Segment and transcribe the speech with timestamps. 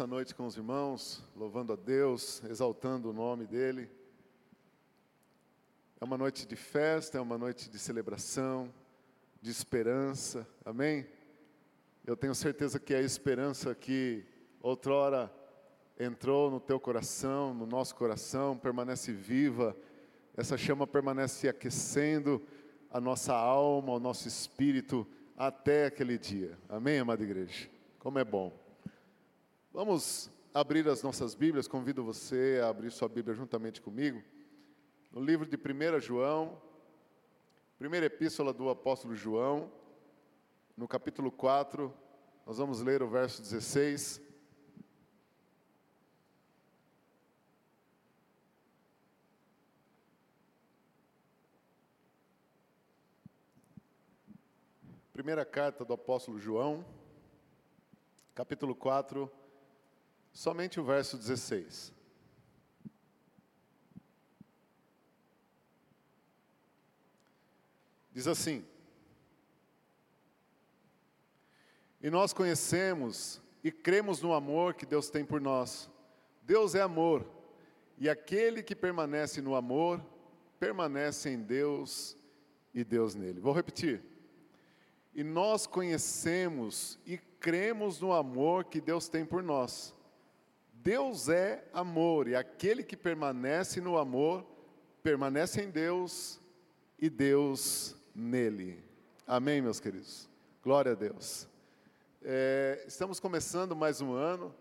[0.00, 3.86] nessa noite com os irmãos, louvando a Deus, exaltando o nome dEle.
[6.00, 8.72] É uma noite de festa, é uma noite de celebração,
[9.42, 11.06] de esperança, amém?
[12.06, 14.24] Eu tenho certeza que a esperança que
[14.62, 15.30] outrora
[15.98, 19.76] entrou no teu coração, no nosso coração, permanece viva,
[20.34, 22.42] essa chama permanece aquecendo
[22.90, 25.06] a nossa alma, o nosso espírito
[25.36, 27.68] até aquele dia, amém, amada igreja?
[27.98, 28.69] Como é bom.
[29.72, 34.20] Vamos abrir as nossas Bíblias, convido você a abrir sua Bíblia juntamente comigo,
[35.12, 36.60] no livro de 1 João,
[37.78, 39.70] primeira epístola do apóstolo João,
[40.76, 41.94] no capítulo 4,
[42.44, 44.20] nós vamos ler o verso 16.
[55.12, 56.84] Primeira carta do apóstolo João,
[58.34, 59.30] capítulo 4,
[60.40, 61.92] somente o verso 16.
[68.10, 68.64] Diz assim:
[72.00, 75.90] E nós conhecemos e cremos no amor que Deus tem por nós.
[76.40, 77.26] Deus é amor,
[77.98, 80.02] e aquele que permanece no amor,
[80.58, 82.16] permanece em Deus
[82.72, 83.40] e Deus nele.
[83.40, 84.02] Vou repetir.
[85.14, 89.94] E nós conhecemos e cremos no amor que Deus tem por nós.
[90.82, 94.46] Deus é amor, e aquele que permanece no amor,
[95.02, 96.40] permanece em Deus
[96.98, 98.82] e Deus nele.
[99.26, 100.26] Amém, meus queridos?
[100.62, 101.46] Glória a Deus.
[102.22, 104.54] É, estamos começando mais um ano,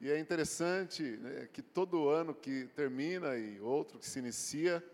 [0.00, 4.84] e é interessante né, que todo ano que termina e outro que se inicia,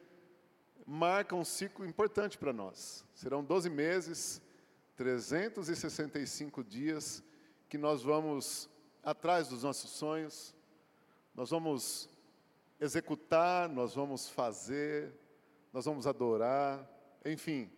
[0.86, 3.04] marca um ciclo importante para nós.
[3.14, 4.40] Serão 12 meses,
[4.96, 7.22] 365 dias
[7.68, 8.70] que nós vamos
[9.02, 10.54] atrás dos nossos sonhos,
[11.34, 12.08] nós vamos
[12.78, 15.12] executar, nós vamos fazer,
[15.72, 16.88] nós vamos adorar,
[17.24, 17.70] enfim,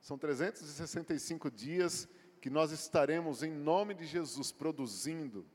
[0.00, 2.08] são 365 dias
[2.40, 5.46] que nós estaremos, em nome de Jesus, produzindo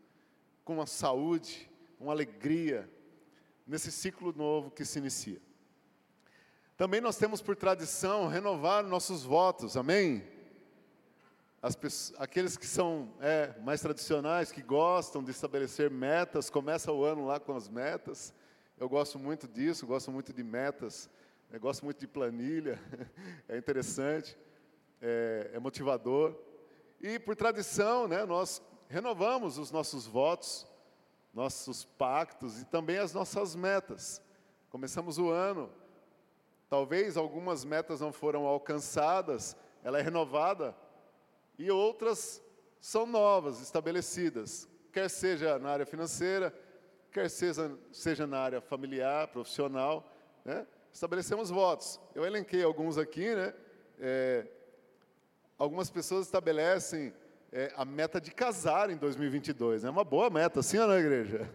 [0.63, 2.89] com a saúde, com alegria,
[3.65, 5.41] nesse ciclo novo que se inicia.
[6.75, 10.23] Também nós temos por tradição renovar nossos votos, amém?
[11.61, 17.23] Pessoas, aqueles que são é, mais tradicionais, que gostam de estabelecer metas, começa o ano
[17.23, 18.33] lá com as metas.
[18.79, 21.07] Eu gosto muito disso, gosto muito de metas,
[21.59, 22.79] gosto muito de planilha,
[23.47, 24.35] é interessante,
[24.99, 26.35] é, é, motivador.
[26.99, 30.65] E por tradição, né, nós renovamos os nossos votos,
[31.31, 34.19] nossos pactos e também as nossas metas.
[34.71, 35.69] Começamos o ano,
[36.67, 40.75] talvez algumas metas não foram alcançadas, ela é renovada
[41.61, 42.41] e outras
[42.79, 46.51] são novas, estabelecidas, quer seja na área financeira,
[47.11, 50.11] quer seja, seja na área familiar, profissional,
[50.43, 50.65] né?
[50.91, 51.99] estabelecemos votos.
[52.15, 53.53] Eu elenquei alguns aqui, né?
[53.99, 54.47] É,
[55.55, 57.13] algumas pessoas estabelecem
[57.51, 59.83] é, a meta de casar em 2022.
[59.83, 61.47] É uma boa meta, sim ou não, igreja?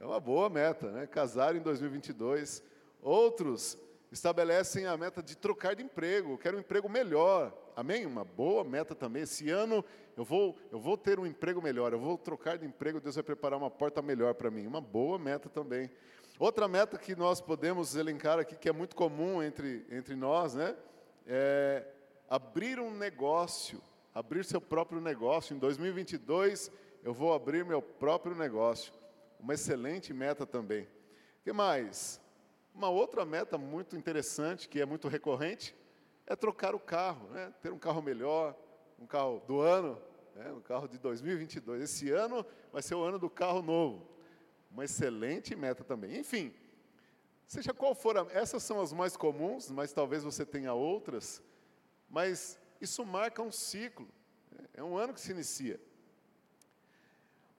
[0.00, 1.06] É uma boa meta, né?
[1.06, 2.62] Casar em 2022.
[3.02, 3.76] Outros
[4.10, 7.65] estabelecem a meta de trocar de emprego, quero um emprego melhor.
[7.76, 8.06] Amém?
[8.06, 9.24] Uma boa meta também.
[9.24, 9.84] Esse ano
[10.16, 13.22] eu vou, eu vou ter um emprego melhor, eu vou trocar de emprego, Deus vai
[13.22, 14.66] preparar uma porta melhor para mim.
[14.66, 15.90] Uma boa meta também.
[16.38, 20.74] Outra meta que nós podemos elencar aqui, que é muito comum entre, entre nós, né?
[21.26, 21.86] É
[22.30, 23.82] abrir um negócio,
[24.14, 25.54] abrir seu próprio negócio.
[25.54, 26.70] Em 2022,
[27.04, 28.90] eu vou abrir meu próprio negócio.
[29.38, 30.84] Uma excelente meta também.
[30.84, 32.18] O que mais?
[32.74, 35.74] Uma outra meta muito interessante, que é muito recorrente,
[36.26, 37.52] é trocar o carro, né?
[37.62, 38.56] ter um carro melhor,
[38.98, 40.00] um carro do ano,
[40.34, 40.52] né?
[40.52, 41.82] um carro de 2022.
[41.82, 44.08] Esse ano vai ser o ano do carro novo.
[44.70, 46.18] Uma excelente meta também.
[46.18, 46.52] Enfim,
[47.46, 51.42] seja qual for, a, essas são as mais comuns, mas talvez você tenha outras,
[52.08, 54.08] mas isso marca um ciclo,
[54.50, 54.66] né?
[54.74, 55.80] é um ano que se inicia.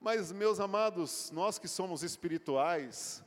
[0.00, 3.24] Mas, meus amados, nós que somos espirituais,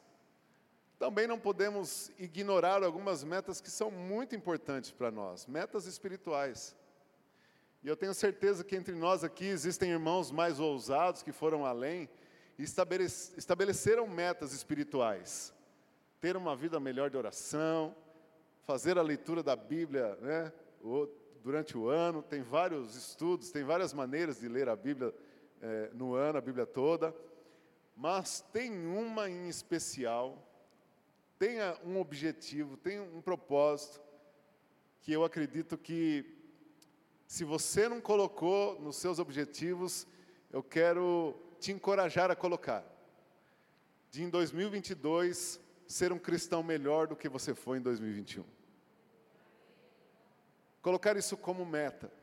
[1.02, 6.76] também não podemos ignorar algumas metas que são muito importantes para nós, metas espirituais.
[7.84, 12.08] E eu tenho certeza que entre nós aqui existem irmãos mais ousados que foram além
[12.56, 15.52] e estabeleceram metas espirituais.
[16.20, 17.96] Ter uma vida melhor de oração,
[18.62, 20.54] fazer a leitura da Bíblia né,
[21.44, 22.22] durante o ano.
[22.22, 25.12] Tem vários estudos, tem várias maneiras de ler a Bíblia
[25.64, 27.12] é, no ano, a Bíblia toda.
[27.98, 30.48] Mas tem uma em especial
[31.42, 34.00] tenha um objetivo, tenha um propósito,
[35.00, 36.24] que eu acredito que,
[37.26, 40.06] se você não colocou nos seus objetivos,
[40.52, 42.86] eu quero te encorajar a colocar.
[44.12, 48.46] De em 2022 ser um cristão melhor do que você foi em 2021.
[50.80, 52.14] Colocar isso como meta.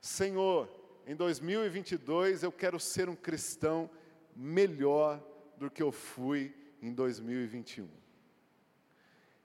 [0.00, 0.70] Senhor,
[1.08, 3.90] em 2022 eu quero ser um cristão
[4.36, 5.20] melhor
[5.58, 7.88] do que eu fui em 2021.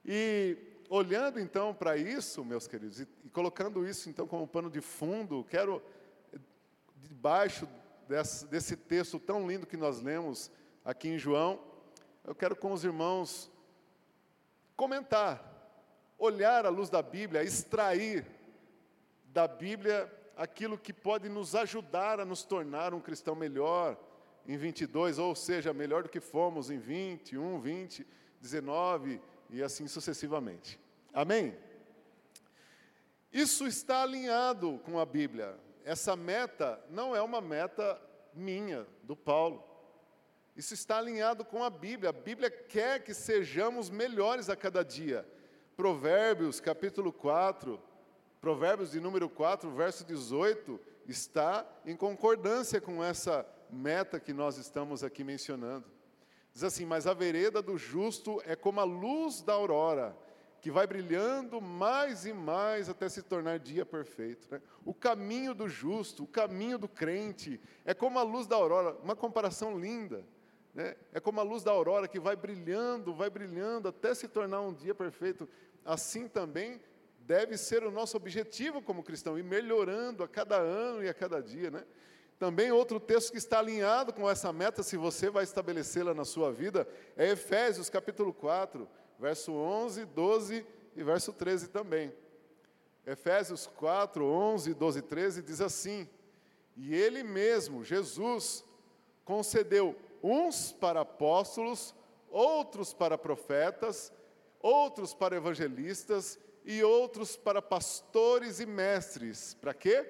[0.04, 0.56] E
[0.88, 5.44] olhando então para isso, meus queridos, e, e, colocando isso então como pano de fundo,
[5.48, 5.82] quero,
[6.96, 7.68] debaixo
[8.08, 10.50] desse, desse texto tão lindo que nós lemos
[10.84, 11.60] aqui em João,
[12.24, 13.50] eu quero com os irmãos
[14.76, 15.48] comentar,
[16.18, 18.26] olhar à luz da Bíblia, extrair
[19.26, 23.98] da Bíblia aquilo que pode nos ajudar a nos tornar um cristão melhor
[24.46, 28.06] em 22, ou seja, melhor do que fomos em 21, 20,
[28.40, 30.78] 19 e assim sucessivamente.
[31.12, 31.56] Amém?
[33.32, 35.58] Isso está alinhado com a Bíblia.
[35.84, 38.00] Essa meta não é uma meta
[38.34, 39.62] minha, do Paulo.
[40.56, 42.10] Isso está alinhado com a Bíblia.
[42.10, 45.26] A Bíblia quer que sejamos melhores a cada dia.
[45.76, 47.80] Provérbios, capítulo 4,
[48.40, 55.02] Provérbios de número 4, verso 18, está em concordância com essa meta que nós estamos
[55.02, 55.86] aqui mencionando.
[56.52, 60.16] Diz assim: Mas a vereda do justo é como a luz da aurora,
[60.60, 64.46] que vai brilhando mais e mais até se tornar dia perfeito.
[64.50, 64.60] Né?
[64.84, 69.16] O caminho do justo, o caminho do crente, é como a luz da aurora, uma
[69.16, 70.24] comparação linda.
[70.74, 70.94] Né?
[71.12, 74.72] É como a luz da aurora que vai brilhando, vai brilhando até se tornar um
[74.72, 75.48] dia perfeito.
[75.84, 76.80] Assim também
[77.20, 81.40] deve ser o nosso objetivo como cristão, ir melhorando a cada ano e a cada
[81.40, 81.84] dia, né?
[82.42, 86.50] Também outro texto que está alinhado com essa meta, se você vai estabelecê-la na sua
[86.50, 90.66] vida, é Efésios capítulo 4, verso 11, 12
[90.96, 92.12] e verso 13 também.
[93.06, 96.08] Efésios 4, 11, 12 e 13 diz assim:
[96.76, 98.64] E Ele mesmo, Jesus,
[99.24, 101.94] concedeu uns para apóstolos,
[102.28, 104.12] outros para profetas,
[104.58, 109.54] outros para evangelistas e outros para pastores e mestres.
[109.54, 110.04] Para quê?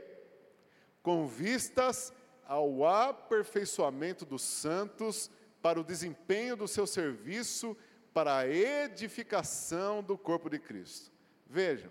[1.03, 2.11] Com vistas
[2.47, 5.31] ao aperfeiçoamento dos santos,
[5.61, 7.77] para o desempenho do seu serviço,
[8.13, 11.11] para a edificação do corpo de Cristo.
[11.47, 11.91] Vejam,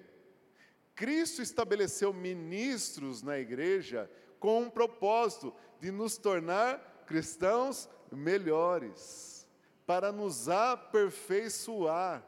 [0.93, 9.47] Cristo estabeleceu ministros na igreja com um propósito de nos tornar cristãos melhores,
[9.85, 12.23] para nos aperfeiçoar.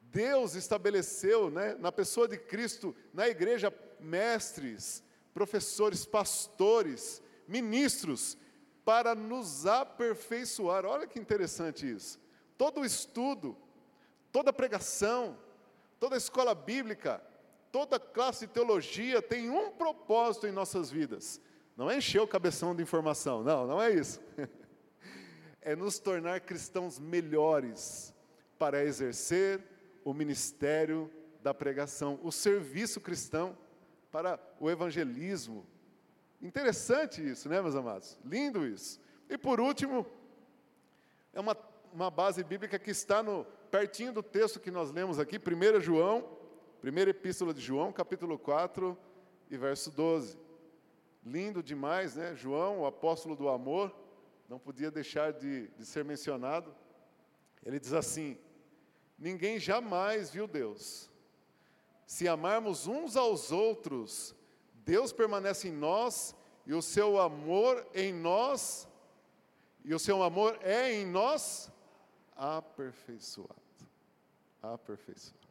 [0.00, 5.02] Deus estabeleceu, né, na pessoa de Cristo, na igreja, mestres,
[5.38, 8.36] professores, pastores, ministros,
[8.84, 10.84] para nos aperfeiçoar.
[10.84, 12.18] Olha que interessante isso.
[12.56, 13.56] Todo estudo,
[14.32, 15.38] toda pregação,
[16.00, 17.22] toda escola bíblica,
[17.70, 21.40] toda classe de teologia tem um propósito em nossas vidas.
[21.76, 24.20] Não é encher o cabeção de informação, não, não é isso.
[25.60, 28.14] É nos tornar cristãos melhores
[28.58, 29.60] para exercer
[30.02, 31.10] o ministério
[31.42, 33.54] da pregação, o serviço cristão
[34.10, 35.66] para o evangelismo.
[36.40, 38.18] Interessante isso, né, meus amados?
[38.24, 39.00] Lindo isso.
[39.28, 40.06] E por último,
[41.32, 41.56] é uma,
[41.92, 46.38] uma base bíblica que está no pertinho do texto que nós lemos aqui, 1 João,
[46.80, 48.96] primeira epístola de João, capítulo 4
[49.50, 50.38] e verso 12.
[51.24, 52.34] Lindo demais, né?
[52.34, 53.94] João, o apóstolo do amor,
[54.48, 56.74] não podia deixar de, de ser mencionado.
[57.62, 58.38] Ele diz assim:
[59.18, 61.10] Ninguém jamais viu Deus.
[62.08, 64.34] Se amarmos uns aos outros,
[64.76, 66.34] Deus permanece em nós
[66.64, 68.88] e o seu amor em nós,
[69.84, 71.70] e o seu amor é em nós
[72.34, 73.60] aperfeiçoado.
[74.62, 75.48] Aperfeiçoado.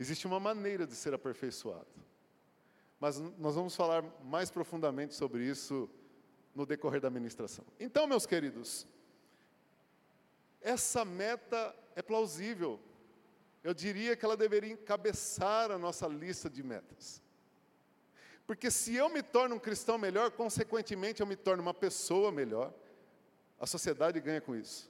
[0.00, 1.86] Existe uma maneira de ser aperfeiçoado.
[2.98, 5.86] Mas nós vamos falar mais profundamente sobre isso
[6.54, 7.66] no decorrer da ministração.
[7.78, 8.86] Então, meus queridos,
[10.62, 12.80] essa meta é plausível.
[13.66, 17.20] Eu diria que ela deveria encabeçar a nossa lista de metas.
[18.46, 22.72] Porque se eu me torno um cristão melhor, consequentemente eu me torno uma pessoa melhor,
[23.58, 24.88] a sociedade ganha com isso.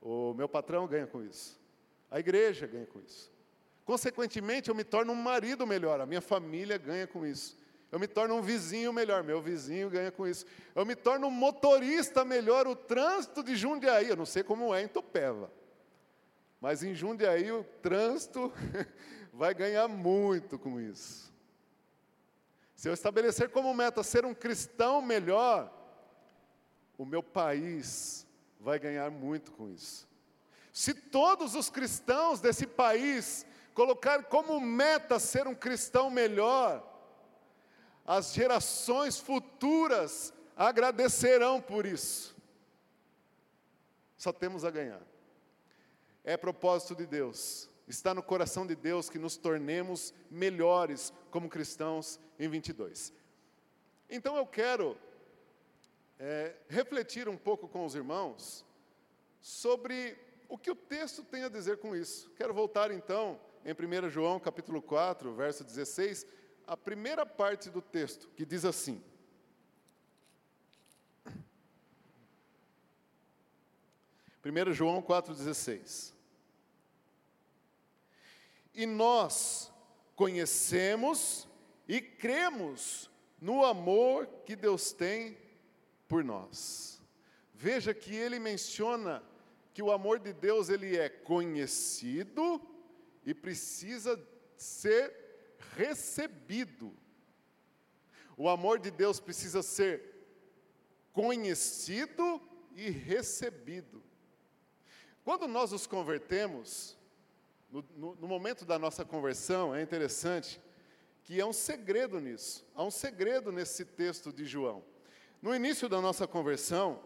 [0.00, 1.60] O meu patrão ganha com isso.
[2.10, 3.30] A igreja ganha com isso.
[3.84, 7.54] Consequentemente, eu me torno um marido melhor, a minha família ganha com isso.
[7.92, 10.46] Eu me torno um vizinho melhor, meu vizinho ganha com isso.
[10.74, 14.80] Eu me torno um motorista melhor, o trânsito de Jundiaí, eu não sei como é
[14.80, 15.52] em Tupéva.
[16.64, 18.50] Mas em Jundiaí o trânsito
[19.34, 21.30] vai ganhar muito com isso.
[22.74, 25.70] Se eu estabelecer como meta ser um cristão melhor,
[26.96, 28.26] o meu país
[28.58, 30.08] vai ganhar muito com isso.
[30.72, 33.44] Se todos os cristãos desse país
[33.74, 36.82] colocar como meta ser um cristão melhor,
[38.06, 42.34] as gerações futuras agradecerão por isso.
[44.16, 45.13] Só temos a ganhar.
[46.24, 52.18] É propósito de Deus, está no coração de Deus que nos tornemos melhores como cristãos
[52.38, 53.12] em 22.
[54.08, 54.96] Então eu quero
[56.18, 58.64] é, refletir um pouco com os irmãos
[59.40, 60.16] sobre
[60.48, 62.30] o que o texto tem a dizer com isso.
[62.30, 66.26] Quero voltar então em 1 João capítulo 4, verso 16,
[66.66, 69.02] a primeira parte do texto, que diz assim:
[74.44, 76.13] 1 João 4,16.
[78.74, 79.72] E nós
[80.16, 81.48] conhecemos
[81.86, 85.38] e cremos no amor que Deus tem
[86.08, 87.00] por nós.
[87.52, 89.22] Veja que ele menciona
[89.72, 92.60] que o amor de Deus ele é conhecido
[93.24, 94.20] e precisa
[94.56, 95.12] ser
[95.76, 96.96] recebido.
[98.36, 100.14] O amor de Deus precisa ser
[101.12, 102.40] conhecido
[102.74, 104.02] e recebido.
[105.24, 106.98] Quando nós nos convertemos,
[107.74, 110.60] no, no, no, momento da nossa conversão, é interessante
[111.24, 114.84] que há um segredo nisso, há um segredo nesse texto de João.
[115.42, 117.00] No início da nossa conversão,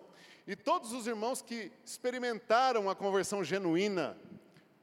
[0.46, 4.18] e todos os irmãos que experimentaram a conversão genuína,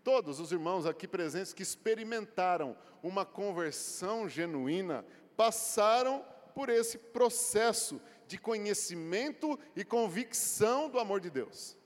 [0.04, 5.06] todos os irmãos aqui presentes que experimentaram uma conversão genuína,
[5.38, 6.26] passaram
[6.56, 11.78] por esse processo de conhecimento e convicção do amor de Deus.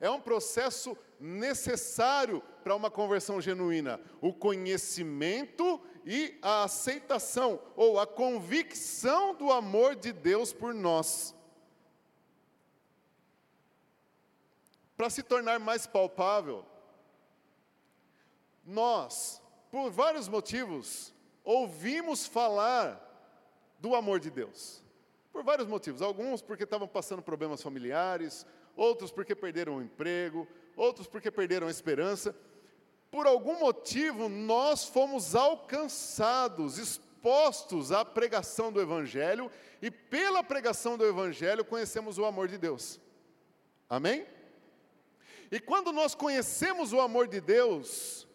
[0.00, 8.06] É um processo necessário para uma conversão genuína: o conhecimento e a aceitação, ou a
[8.06, 11.34] convicção do amor de Deus por nós.
[14.96, 16.64] Para se tornar mais palpável,
[18.64, 19.40] nós,
[19.70, 21.14] por vários motivos,
[21.44, 23.04] ouvimos falar
[23.78, 24.82] do amor de Deus.
[25.32, 26.02] Por vários motivos.
[26.02, 28.44] Alguns porque estavam passando problemas familiares,
[28.78, 32.34] outros porque perderam o emprego, outros porque perderam a esperança.
[33.10, 39.50] Por algum motivo, nós fomos alcançados, expostos à pregação do Evangelho,
[39.82, 43.00] e pela pregação do Evangelho conhecemos o amor de Deus.
[43.90, 44.24] Amém?
[45.50, 48.28] E quando nós conhecemos o amor de Deus,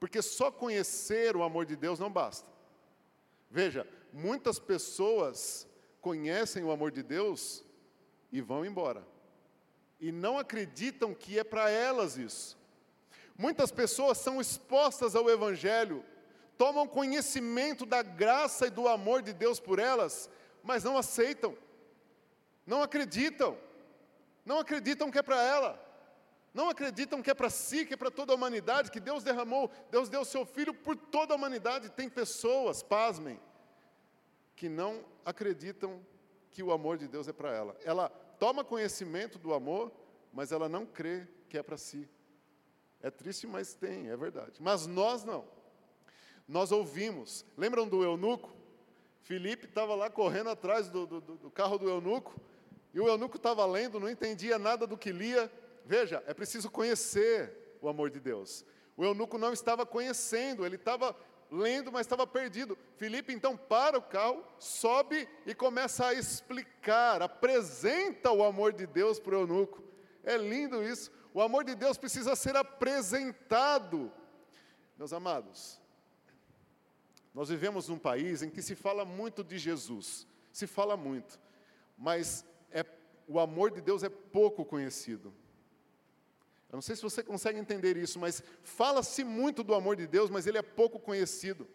[0.00, 2.50] porque só conhecer o amor de Deus não basta.
[3.48, 5.68] Veja, muitas pessoas
[6.00, 7.64] conhecem o amor de Deus
[8.32, 9.11] e vão embora
[10.02, 12.58] e não acreditam que é para elas isso.
[13.38, 16.04] Muitas pessoas são expostas ao Evangelho,
[16.58, 20.28] tomam conhecimento da graça e do amor de Deus por elas,
[20.60, 21.56] mas não aceitam,
[22.66, 23.56] não acreditam,
[24.44, 25.80] não acreditam que é para ela,
[26.52, 29.70] não acreditam que é para si, que é para toda a humanidade, que Deus derramou,
[29.88, 31.90] Deus deu seu Filho por toda a humanidade.
[31.90, 33.40] Tem pessoas, pasmem,
[34.56, 36.04] que não acreditam
[36.50, 37.76] que o amor de Deus é para ela.
[37.82, 39.92] Ela toma conhecimento do amor,
[40.32, 42.08] mas ela não crê que é para si.
[43.00, 44.60] É triste, mas tem, é verdade.
[44.60, 45.44] Mas nós não.
[46.48, 47.46] Nós ouvimos.
[47.56, 48.52] Lembram do eunuco?
[49.20, 52.34] Felipe estava lá correndo atrás do, do, do, carro do eunuco,
[52.92, 55.48] e o eunuco estava lendo, não entendia nada do que lia.
[55.86, 58.64] Veja, é preciso conhecer o amor de Deus.
[58.96, 61.14] O eunuco não estava conhecendo, ele estava
[61.52, 62.78] lendo, mas estava perdido.
[62.96, 69.20] Felipe então para o carro, sobe e começa a explicar, apresenta o amor de Deus
[69.20, 69.84] para o eunuco.
[70.24, 71.12] É lindo isso.
[71.34, 74.10] O amor de Deus precisa ser apresentado.
[74.96, 75.78] Meus amados,
[77.34, 81.38] nós vivemos num país em que se fala muito de Jesus, se fala muito,
[81.98, 82.84] mas é,
[83.28, 85.34] o amor de Deus é pouco conhecido.
[86.72, 90.30] Eu não sei se você consegue entender isso, mas fala-se muito do amor de Deus,
[90.30, 91.68] mas ele é pouco conhecido.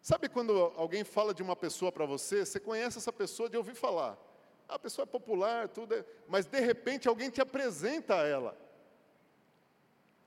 [0.00, 3.74] Sabe quando alguém fala de uma pessoa para você, você conhece essa pessoa de ouvir
[3.74, 4.18] falar.
[4.66, 8.56] A pessoa é popular, tudo é, mas de repente alguém te apresenta a ela.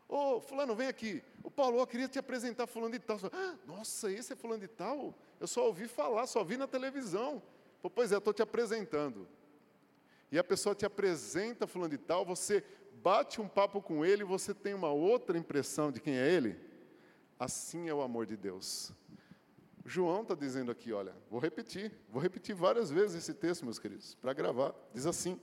[0.07, 1.23] Ô, oh, fulano, vem aqui.
[1.43, 3.17] O Paulo, eu queria te apresentar fulano de tal.
[3.33, 5.15] Ah, nossa, esse é fulano de tal?
[5.39, 7.41] Eu só ouvi falar, só vi na televisão.
[7.95, 9.27] Pois é, estou te apresentando.
[10.31, 12.63] E a pessoa te apresenta fulano de tal, você
[13.01, 16.57] bate um papo com ele, você tem uma outra impressão de quem é ele?
[17.39, 18.93] Assim é o amor de Deus.
[19.83, 24.13] João está dizendo aqui, olha, vou repetir, vou repetir várias vezes esse texto, meus queridos,
[24.15, 24.75] para gravar.
[24.93, 25.39] Diz assim: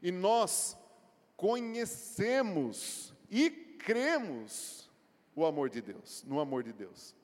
[0.00, 0.76] E nós
[1.36, 4.88] conhecemos e cremos
[5.34, 7.14] o amor de Deus, no amor de Deus,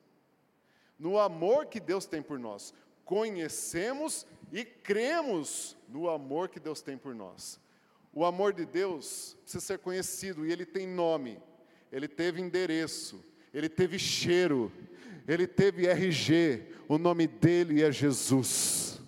[0.99, 2.75] no amor que Deus tem por nós.
[3.05, 7.61] Conhecemos e cremos no amor que Deus tem por nós.
[8.15, 11.43] O amor de Deus precisa ser conhecido e ele tem nome,
[11.91, 14.71] ele teve endereço, ele teve cheiro,
[15.27, 19.01] ele teve RG, o nome dele é Jesus.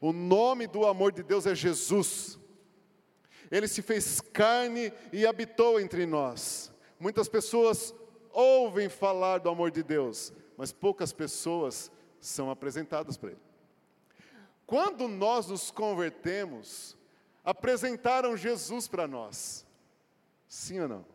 [0.00, 2.38] O nome do amor de Deus é Jesus.
[3.50, 6.72] Ele se fez carne e habitou entre nós.
[6.98, 7.94] Muitas pessoas
[8.32, 13.40] ouvem falar do amor de Deus, mas poucas pessoas são apresentadas para Ele.
[14.66, 16.96] Quando nós nos convertemos,
[17.44, 19.66] apresentaram Jesus para nós.
[20.48, 21.06] Sim ou não?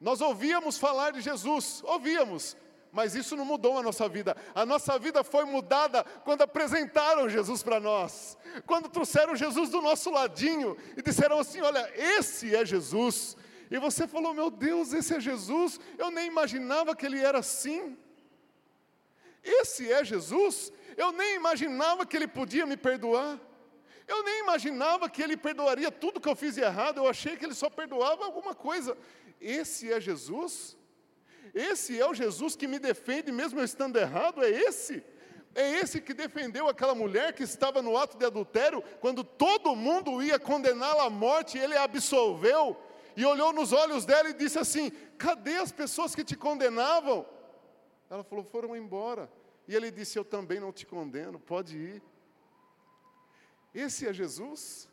[0.00, 2.56] Nós ouvíamos falar de Jesus, ouvíamos,
[2.90, 4.36] mas isso não mudou a nossa vida.
[4.54, 10.10] A nossa vida foi mudada quando apresentaram Jesus para nós, quando trouxeram Jesus do nosso
[10.10, 13.36] ladinho e disseram assim: Olha, esse é Jesus.
[13.70, 15.78] E você falou: Meu Deus, esse é Jesus.
[15.96, 17.96] Eu nem imaginava que ele era assim.
[19.42, 20.72] Esse é Jesus.
[20.96, 23.40] Eu nem imaginava que ele podia me perdoar.
[24.06, 26.98] Eu nem imaginava que ele perdoaria tudo que eu fiz errado.
[26.98, 28.96] Eu achei que ele só perdoava alguma coisa.
[29.40, 30.76] Esse é Jesus?
[31.54, 34.42] Esse é o Jesus que me defende mesmo eu estando errado?
[34.42, 35.04] É esse?
[35.54, 40.22] É esse que defendeu aquela mulher que estava no ato de adultério, quando todo mundo
[40.22, 42.76] ia condená-la à morte, ele a absolveu,
[43.14, 47.26] e olhou nos olhos dela e disse assim: Cadê as pessoas que te condenavam?
[48.08, 49.30] Ela falou: Foram embora.
[49.68, 52.02] E ele disse: Eu também não te condeno, pode ir.
[53.74, 54.88] Esse é Jesus?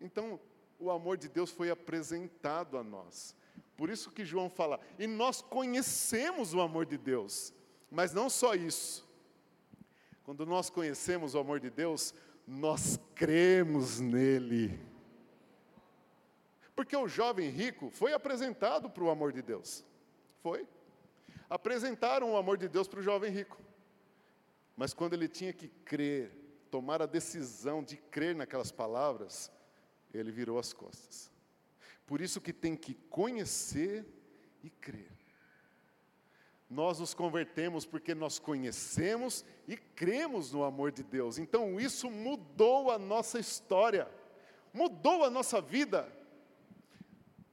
[0.00, 0.40] Então,
[0.78, 3.34] o amor de Deus foi apresentado a nós.
[3.76, 7.52] Por isso que João fala, e nós conhecemos o amor de Deus,
[7.90, 9.08] mas não só isso.
[10.24, 12.14] Quando nós conhecemos o amor de Deus,
[12.46, 14.80] nós cremos nele.
[16.74, 19.84] Porque o jovem rico foi apresentado para o amor de Deus.
[20.42, 20.66] Foi.
[21.48, 23.60] Apresentaram o amor de Deus para o jovem rico.
[24.76, 26.32] Mas quando ele tinha que crer,
[26.74, 29.48] tomar a decisão de crer naquelas palavras,
[30.12, 31.30] ele virou as costas.
[32.04, 34.04] Por isso que tem que conhecer
[34.60, 35.12] e crer.
[36.68, 41.38] Nós nos convertemos porque nós conhecemos e cremos no amor de Deus.
[41.38, 44.10] Então isso mudou a nossa história,
[44.72, 46.12] mudou a nossa vida.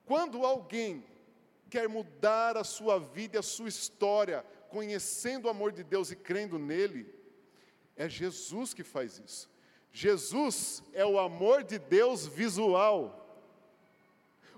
[0.04, 1.06] Quando alguém
[1.69, 6.15] quer mudar a sua vida e a sua história, conhecendo o amor de Deus e
[6.15, 7.21] crendo nele,
[8.02, 9.50] é Jesus que faz isso.
[9.92, 13.18] Jesus é o amor de Deus visual.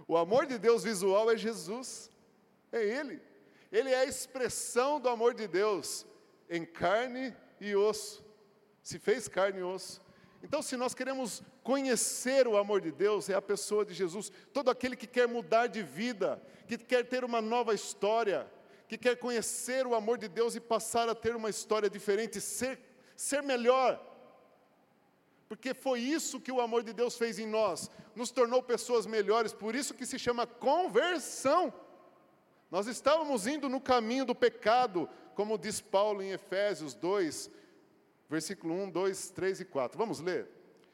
[0.07, 2.09] O amor de Deus visual é Jesus,
[2.71, 3.21] é Ele.
[3.69, 6.05] Ele é a expressão do amor de Deus
[6.49, 8.23] em carne e osso.
[8.81, 10.01] Se fez carne e osso.
[10.41, 14.31] Então, se nós queremos conhecer o amor de Deus, é a pessoa de Jesus.
[14.53, 18.49] Todo aquele que quer mudar de vida, que quer ter uma nova história,
[18.87, 22.79] que quer conhecer o amor de Deus e passar a ter uma história diferente, ser,
[23.23, 24.01] ser melhor,
[25.47, 29.53] porque foi isso que o amor de Deus fez em nós, nos tornou pessoas melhores,
[29.53, 31.73] por isso que se chama conversão.
[32.69, 37.49] Nós estávamos indo no caminho do pecado, como diz Paulo em Efésios 2,
[38.29, 39.97] versículo 1, 2, 3 e 4.
[39.97, 40.49] Vamos ler?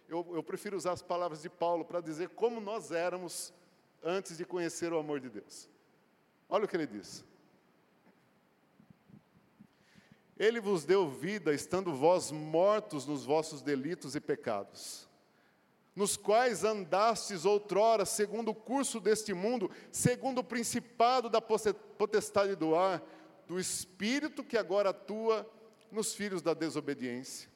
[0.07, 3.53] Eu, eu prefiro usar as palavras de Paulo para dizer como nós éramos
[4.03, 5.69] antes de conhecer o amor de Deus.
[6.47, 7.23] Olha o que ele diz.
[10.39, 15.05] Ele vos deu vida, estando vós mortos nos vossos delitos e pecados,
[15.93, 22.73] nos quais andastes outrora, segundo o curso deste mundo, segundo o principado da potestade do
[22.73, 23.03] ar,
[23.45, 25.45] do espírito que agora atua
[25.91, 27.49] nos filhos da desobediência,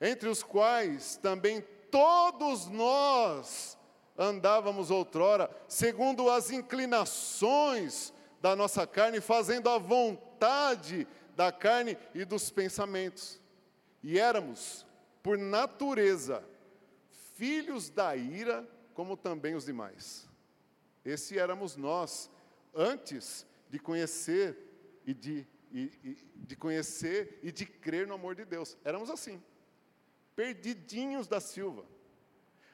[0.00, 3.76] entre os quais também todos nós
[4.16, 11.08] andávamos outrora, segundo as inclinações da nossa carne, fazendo a vontade
[11.38, 13.40] da carne e dos pensamentos.
[14.02, 14.84] E éramos,
[15.22, 16.44] por natureza,
[17.36, 20.28] filhos da ira, como também os demais.
[21.04, 22.28] Esse éramos nós,
[22.74, 24.58] antes de conhecer
[25.06, 28.76] e de, e, e, de conhecer e de crer no amor de Deus.
[28.84, 29.40] Éramos assim,
[30.34, 31.84] perdidinhos da Silva,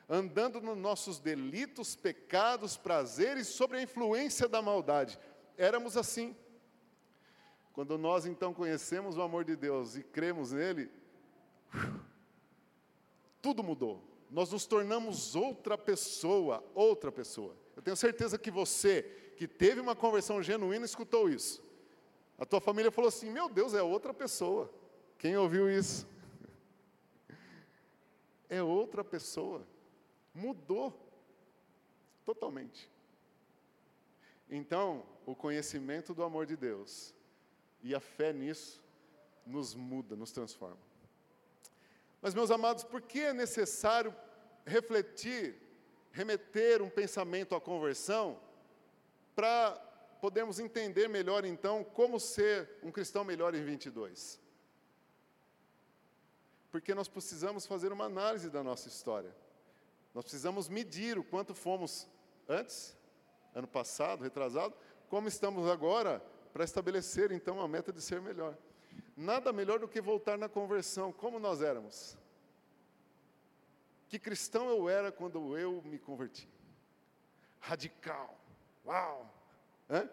[0.08, 5.18] andando nos nossos delitos, pecados, prazeres, sobre a influência da maldade.
[5.58, 6.34] Éramos assim.
[7.74, 10.88] Quando nós então conhecemos o amor de Deus e cremos nele,
[13.42, 14.00] tudo mudou.
[14.30, 17.56] Nós nos tornamos outra pessoa, outra pessoa.
[17.74, 19.02] Eu tenho certeza que você,
[19.36, 21.62] que teve uma conversão genuína, escutou isso.
[22.38, 24.72] A tua família falou assim: Meu Deus, é outra pessoa.
[25.18, 26.06] Quem ouviu isso?
[28.48, 29.66] É outra pessoa.
[30.32, 30.96] Mudou
[32.24, 32.88] totalmente.
[34.48, 37.13] Então, o conhecimento do amor de Deus
[37.84, 38.82] e a fé nisso
[39.46, 40.80] nos muda, nos transforma.
[42.20, 44.16] Mas, meus amados, por que é necessário
[44.64, 45.60] refletir,
[46.10, 48.40] remeter um pensamento à conversão
[49.36, 49.76] para
[50.22, 54.40] podemos entender melhor então como ser um cristão melhor em 22.
[56.70, 59.36] Porque nós precisamos fazer uma análise da nossa história.
[60.14, 62.08] Nós precisamos medir o quanto fomos
[62.48, 62.96] antes,
[63.54, 64.74] ano passado, retrasado,
[65.10, 68.56] como estamos agora, para estabelecer então a meta de ser melhor.
[69.16, 72.16] Nada melhor do que voltar na conversão, como nós éramos.
[74.08, 76.48] Que cristão eu era quando eu me converti?
[77.58, 78.38] Radical.
[78.86, 79.34] Uau!
[79.90, 80.08] Hã?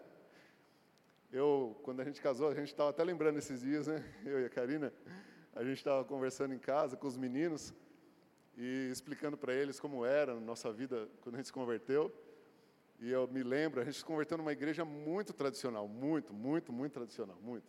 [1.30, 4.04] Eu, quando a gente casou, a gente estava até lembrando esses dias, né?
[4.26, 4.92] Eu e a Karina,
[5.54, 7.72] a gente estava conversando em casa com os meninos
[8.56, 12.12] e explicando para eles como era a nossa vida quando a gente se converteu.
[13.02, 16.92] E eu me lembro, a gente se converteu numa igreja muito tradicional, muito, muito, muito
[16.92, 17.66] tradicional, muito.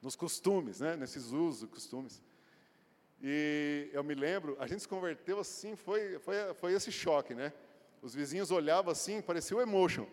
[0.00, 0.96] Nos costumes, né?
[0.96, 2.22] Nesses usos, costumes.
[3.20, 7.52] E eu me lembro, a gente se converteu assim, foi, foi, foi esse choque, né?
[8.00, 10.06] Os vizinhos olhavam assim, parecia o emotion.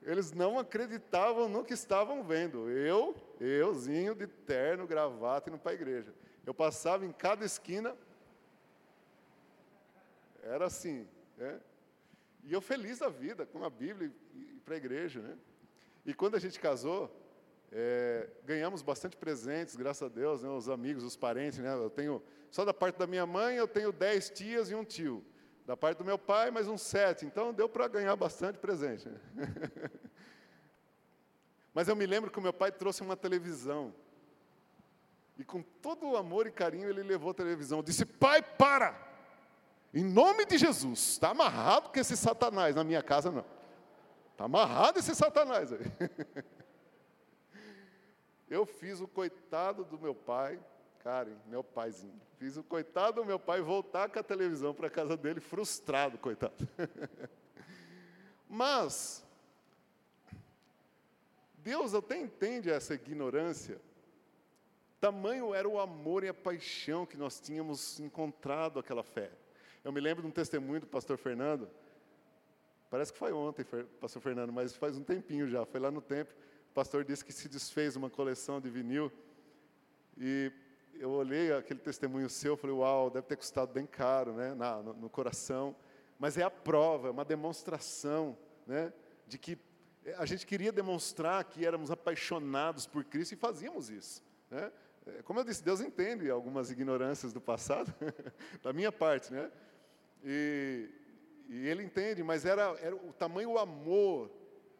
[0.00, 2.70] Eles não acreditavam no que estavam vendo.
[2.70, 6.14] Eu, euzinho de terno, gravata, indo para a igreja.
[6.46, 7.94] Eu passava em cada esquina,
[10.42, 11.60] era assim, né?
[12.44, 15.36] E eu feliz da vida, com a Bíblia e para a igreja, né?
[16.04, 17.10] E quando a gente casou,
[17.72, 21.58] é, ganhamos bastante presentes, graças a Deus, né, os amigos, os parentes.
[21.58, 24.84] Né, eu tenho, só da parte da minha mãe, eu tenho dez tias e um
[24.84, 25.24] tio.
[25.66, 27.26] Da parte do meu pai, mais uns sete.
[27.26, 29.08] Então, deu para ganhar bastante presente.
[29.08, 29.18] Né?
[31.74, 33.92] Mas eu me lembro que o meu pai trouxe uma televisão.
[35.36, 37.80] E com todo o amor e carinho, ele levou a televisão.
[37.80, 39.05] Eu disse, pai, para!
[39.96, 42.76] Em nome de Jesus, está amarrado com esse satanás.
[42.76, 43.46] Na minha casa, não.
[44.30, 45.80] Está amarrado esse satanás aí.
[48.46, 50.60] Eu fiz o coitado do meu pai,
[51.02, 52.20] Karen, meu paizinho.
[52.38, 56.18] Fiz o coitado do meu pai voltar com a televisão para a casa dele, frustrado,
[56.18, 56.68] coitado.
[58.46, 59.24] Mas,
[61.56, 63.80] Deus até entende essa ignorância.
[65.00, 69.32] Tamanho era o amor e a paixão que nós tínhamos encontrado aquela fé.
[69.86, 71.70] Eu me lembro de um testemunho do pastor Fernando,
[72.90, 73.64] parece que foi ontem,
[74.00, 76.34] pastor Fernando, mas faz um tempinho já, foi lá no templo
[76.76, 79.10] pastor disse que se desfez uma coleção de vinil.
[80.14, 80.52] E
[80.92, 84.92] eu olhei aquele testemunho seu, falei, uau, deve ter custado bem caro, né, na, no,
[84.92, 85.74] no, coração.
[86.18, 88.92] Mas é a prova, é uma demonstração, né,
[89.26, 89.58] de que
[90.18, 94.70] a gente queria demonstrar que éramos apaixonados por Cristo e fazíamos isso, né.
[95.06, 97.94] É, como eu disse, Deus entende algumas ignorâncias do passado,
[98.62, 99.50] da minha parte, né?
[100.28, 100.90] E,
[101.48, 104.28] e Ele entende, mas era, era o tamanho o amor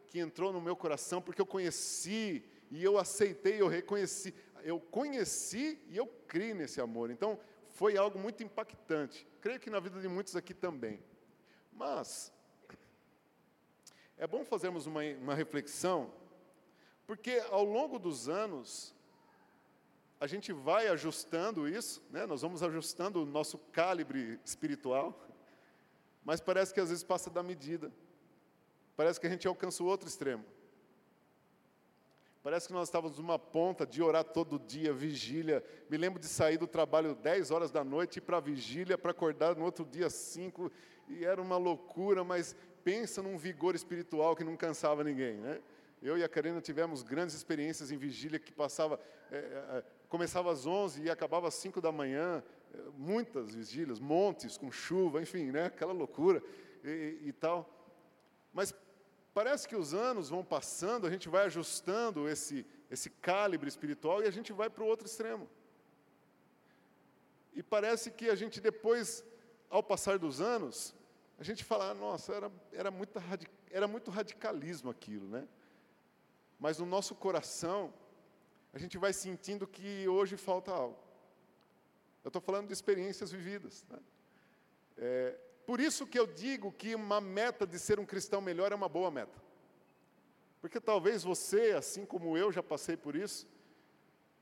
[0.07, 5.79] que entrou no meu coração, porque eu conheci e eu aceitei, eu reconheci, eu conheci
[5.87, 7.09] e eu criei nesse amor.
[7.09, 9.25] Então, foi algo muito impactante.
[9.39, 11.01] Creio que na vida de muitos aqui também.
[11.71, 12.33] Mas,
[14.17, 16.11] é bom fazermos uma, uma reflexão,
[17.05, 18.93] porque ao longo dos anos,
[20.19, 22.25] a gente vai ajustando isso, né?
[22.25, 25.26] nós vamos ajustando o nosso calibre espiritual,
[26.27, 27.89] mas parece que às vezes passa da medida.
[28.97, 30.43] Parece que a gente alcança o outro extremo.
[32.43, 35.63] Parece que nós estávamos numa ponta de orar todo dia, vigília.
[35.89, 39.63] Me lembro de sair do trabalho 10 horas da noite, para vigília, para acordar no
[39.63, 40.69] outro dia 5,
[41.07, 45.61] e era uma loucura, mas pensa num vigor espiritual que não cansava ninguém, né?
[46.01, 48.99] Eu e a Karina tivemos grandes experiências em vigília que passava,
[49.31, 52.43] é, é, começava às 11 e acabava às 5 da manhã,
[52.97, 55.65] muitas vigílias, montes com chuva, enfim, né?
[55.65, 56.41] Aquela loucura
[56.83, 57.69] e, e tal.
[58.53, 58.73] Mas
[59.37, 64.25] Parece que os anos vão passando, a gente vai ajustando esse, esse calibre espiritual e
[64.25, 65.47] a gente vai para o outro extremo.
[67.53, 69.23] E parece que a gente depois,
[69.69, 70.95] ao passar dos anos,
[71.37, 73.13] a gente fala, ah, nossa, era, era, muito,
[73.69, 75.47] era muito radicalismo aquilo, né?
[76.59, 77.93] Mas no nosso coração,
[78.73, 80.97] a gente vai sentindo que hoje falta algo.
[82.27, 83.85] Eu estou falando de experiências vividas.
[83.89, 83.99] Né?
[84.97, 88.75] É, por isso que eu digo que uma meta de ser um cristão melhor é
[88.75, 89.41] uma boa meta.
[90.59, 93.47] Porque talvez você, assim como eu já passei por isso,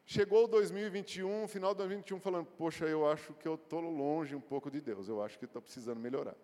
[0.03, 4.71] chegou 2021, final de 2021, falando: Poxa, eu acho que eu estou longe um pouco
[4.71, 6.35] de Deus, eu acho que estou precisando melhorar.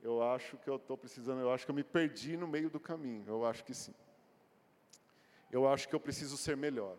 [0.00, 2.80] Eu acho que eu estou precisando, eu acho que eu me perdi no meio do
[2.80, 3.94] caminho, eu acho que sim.
[5.50, 6.96] Eu acho que eu preciso ser melhor.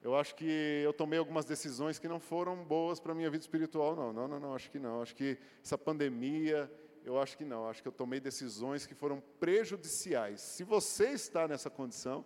[0.00, 3.42] Eu acho que eu tomei algumas decisões que não foram boas para a minha vida
[3.42, 4.12] espiritual, não.
[4.12, 5.02] Não, não, não, acho que não.
[5.02, 6.70] Acho que essa pandemia,
[7.04, 7.68] eu acho que não.
[7.68, 10.40] Acho que eu tomei decisões que foram prejudiciais.
[10.40, 12.24] Se você está nessa condição,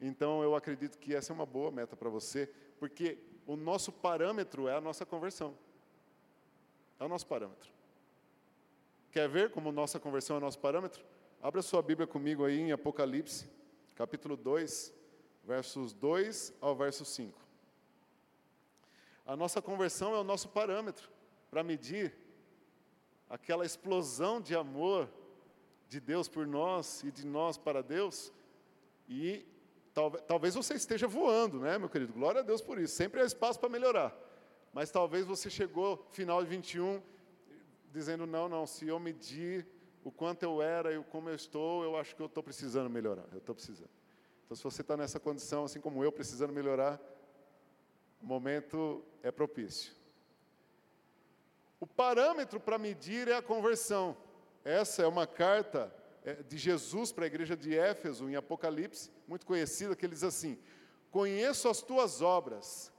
[0.00, 4.68] então eu acredito que essa é uma boa meta para você, porque o nosso parâmetro
[4.68, 5.56] é a nossa conversão.
[7.00, 7.70] É o nosso parâmetro.
[9.10, 11.04] Quer ver como nossa conversão é o nosso parâmetro?
[11.42, 13.50] Abra sua Bíblia comigo aí em Apocalipse,
[13.94, 15.01] capítulo 2,
[15.44, 17.38] versos 2 ao verso 5.
[19.24, 21.08] A nossa conversão é o nosso parâmetro
[21.50, 22.14] para medir
[23.28, 25.08] aquela explosão de amor
[25.88, 28.32] de Deus por nós e de nós para Deus.
[29.08, 29.46] E
[29.94, 32.12] talvez, talvez você esteja voando, né, meu querido?
[32.12, 32.94] Glória a Deus por isso.
[32.94, 34.16] Sempre há espaço para melhorar.
[34.72, 37.02] Mas talvez você chegou final de 21
[37.92, 39.66] dizendo não, não, se eu medir
[40.02, 42.88] o quanto eu era e o como eu estou, eu acho que eu estou precisando
[42.88, 43.26] melhorar.
[43.30, 44.01] Eu estou precisando.
[44.52, 47.00] Então, se você está nessa condição, assim como eu, precisando melhorar,
[48.20, 49.94] o momento é propício.
[51.80, 54.14] O parâmetro para medir é a conversão.
[54.62, 55.90] Essa é uma carta
[56.22, 60.22] é, de Jesus para a igreja de Éfeso, em Apocalipse, muito conhecida, que ele diz
[60.22, 60.58] assim:
[61.10, 62.92] Conheço as tuas obras,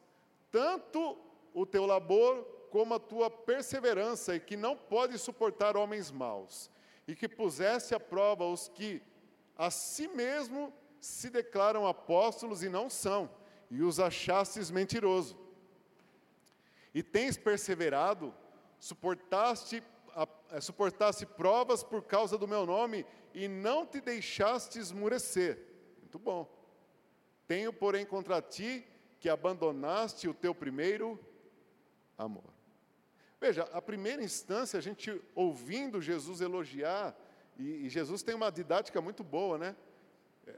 [0.50, 1.20] tanto
[1.54, 6.72] o teu labor como a tua perseverança, e que não pode suportar homens maus,
[7.08, 9.04] e que pusesse à prova os que
[9.56, 13.30] a si mesmo se declaram apóstolos e não são,
[13.70, 15.38] e os achastes mentiroso.
[16.94, 18.34] E tens perseverado,
[18.80, 19.84] suportaste
[20.16, 25.60] a, suportasse provas por causa do meu nome e não te deixaste esmurecer.
[26.00, 26.50] Muito bom.
[27.48, 28.88] Tenho, porém, contra ti
[29.20, 31.20] que abandonaste o teu primeiro
[32.18, 32.54] amor.
[33.42, 37.14] Veja, a primeira instância, a gente ouvindo Jesus elogiar,
[37.58, 39.76] e, e Jesus tem uma didática muito boa, né?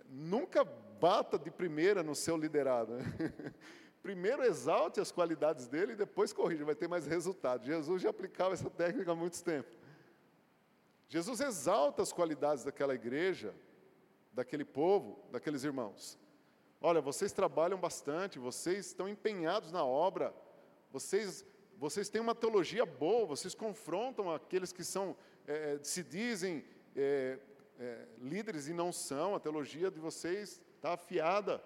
[0.10, 2.94] Nunca bata de primeira no seu liderado.
[4.02, 7.66] Primeiro exalte as qualidades dele e depois corrija, vai ter mais resultado.
[7.66, 9.70] Jesus já aplicava essa técnica há muito tempo.
[11.08, 13.54] Jesus exalta as qualidades daquela igreja,
[14.32, 16.20] daquele povo, daqueles irmãos.
[16.82, 20.34] Olha, vocês trabalham bastante, vocês estão empenhados na obra,
[20.92, 21.46] vocês,
[21.78, 25.16] vocês têm uma teologia boa, vocês confrontam aqueles que são,
[25.48, 26.64] é, se dizem
[26.96, 27.40] é,
[27.80, 31.64] é, líderes e não são, a teologia de vocês está afiada.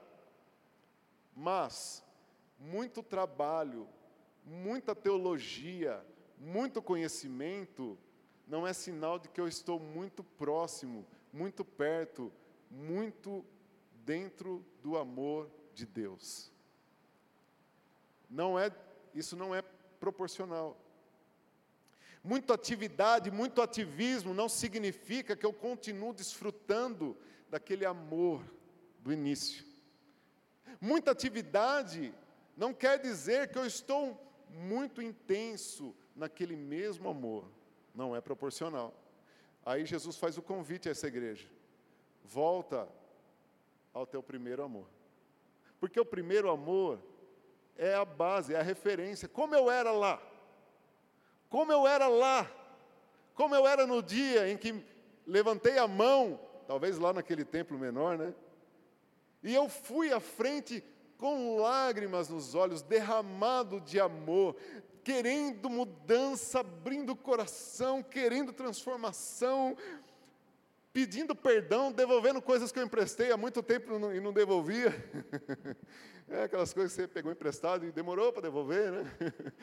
[1.35, 2.03] Mas,
[2.57, 3.87] muito trabalho,
[4.43, 6.03] muita teologia,
[6.37, 7.97] muito conhecimento,
[8.47, 12.31] não é sinal de que eu estou muito próximo, muito perto,
[12.69, 13.45] muito
[14.05, 16.51] dentro do amor de Deus.
[18.29, 18.71] Não é,
[19.13, 19.61] isso não é
[19.99, 20.77] proporcional.
[22.23, 27.17] Muita atividade, muito ativismo não significa que eu continuo desfrutando
[27.49, 28.43] daquele amor
[28.99, 29.65] do início.
[30.81, 32.13] Muita atividade
[32.55, 37.49] não quer dizer que eu estou muito intenso naquele mesmo amor.
[37.95, 38.93] Não é proporcional.
[39.65, 41.47] Aí Jesus faz o convite a essa igreja:
[42.23, 42.87] volta
[43.93, 44.87] ao teu primeiro amor.
[45.79, 47.01] Porque o primeiro amor
[47.77, 49.27] é a base, é a referência.
[49.27, 50.21] Como eu era lá,
[51.49, 52.49] como eu era lá,
[53.33, 54.85] como eu era no dia em que
[55.25, 58.33] levantei a mão, talvez lá naquele templo menor, né?
[59.41, 60.83] E eu fui à frente
[61.17, 64.55] com lágrimas nos olhos, derramado de amor,
[65.03, 69.75] querendo mudança, abrindo o coração, querendo transformação,
[70.93, 74.93] pedindo perdão, devolvendo coisas que eu emprestei há muito tempo e não devolvia.
[76.49, 79.03] Aquelas coisas que você pegou emprestado e demorou para devolver, né?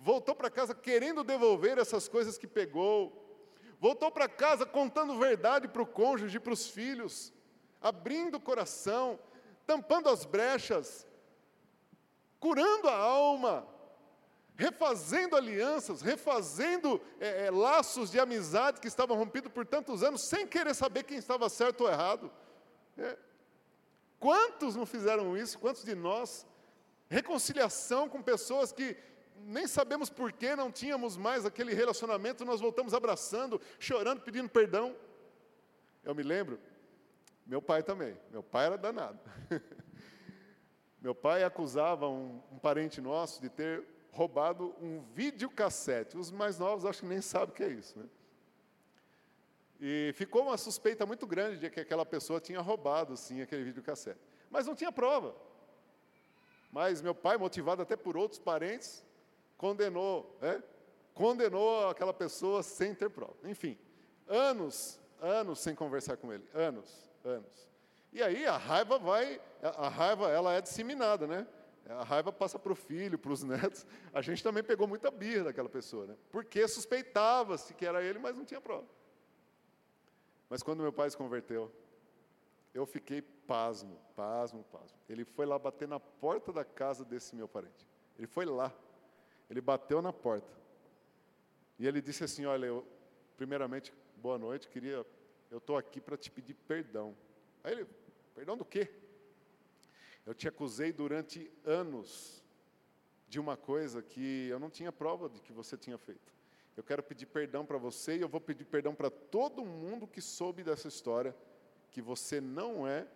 [0.00, 3.44] Voltou para casa querendo devolver essas coisas que pegou.
[3.78, 7.30] Voltou para casa contando verdade para o cônjuge, para os filhos,
[7.78, 9.18] abrindo o coração,
[9.66, 11.06] tampando as brechas,
[12.38, 13.68] curando a alma,
[14.56, 20.46] refazendo alianças, refazendo é, é, laços de amizade que estavam rompidos por tantos anos, sem
[20.46, 22.32] querer saber quem estava certo ou errado.
[22.96, 23.18] É.
[24.20, 25.58] Quantos não fizeram isso?
[25.58, 26.46] Quantos de nós?
[27.08, 28.96] Reconciliação com pessoas que
[29.46, 34.94] nem sabemos por que não tínhamos mais aquele relacionamento, nós voltamos abraçando, chorando, pedindo perdão.
[36.04, 36.60] Eu me lembro,
[37.46, 38.16] meu pai também.
[38.30, 39.18] Meu pai era danado.
[41.00, 46.18] Meu pai acusava um, um, parente nosso de ter roubado um videocassete.
[46.18, 47.98] Os mais novos acho que nem sabem o que é isso.
[47.98, 48.04] Né?
[49.80, 54.20] E ficou uma suspeita muito grande de que aquela pessoa tinha roubado, sim, aquele videocassete.
[54.50, 55.34] Mas não tinha prova.
[56.70, 59.04] Mas meu pai, motivado até por outros parentes,
[59.56, 60.62] condenou, né?
[61.14, 63.34] condenou aquela pessoa sem ter prova.
[63.44, 63.78] Enfim,
[64.28, 66.46] anos, anos sem conversar com ele.
[66.52, 67.68] Anos anos.
[68.12, 71.46] E aí a raiva vai, a raiva ela é disseminada, né?
[71.88, 73.86] A raiva passa para o filho, para os netos.
[74.12, 76.16] A gente também pegou muita birra daquela pessoa, né?
[76.30, 78.86] Porque suspeitava-se que era ele, mas não tinha prova.
[80.50, 81.72] Mas quando meu pai se converteu,
[82.74, 84.98] eu fiquei pasmo, pasmo, pasmo.
[85.08, 87.88] Ele foi lá bater na porta da casa desse meu parente.
[88.18, 88.70] Ele foi lá.
[89.48, 90.52] Ele bateu na porta.
[91.78, 92.86] E ele disse assim: Olha, eu,
[93.38, 95.06] primeiramente, boa noite, queria
[95.50, 97.16] eu estou aqui para te pedir perdão.
[97.64, 97.86] Aí ele,
[98.34, 98.88] perdão do quê?
[100.24, 102.44] Eu te acusei durante anos
[103.28, 106.32] de uma coisa que eu não tinha prova de que você tinha feito.
[106.80, 110.22] Eu quero pedir perdão para você e eu vou pedir perdão para todo mundo que
[110.22, 111.36] soube dessa história,
[111.90, 113.06] que você não é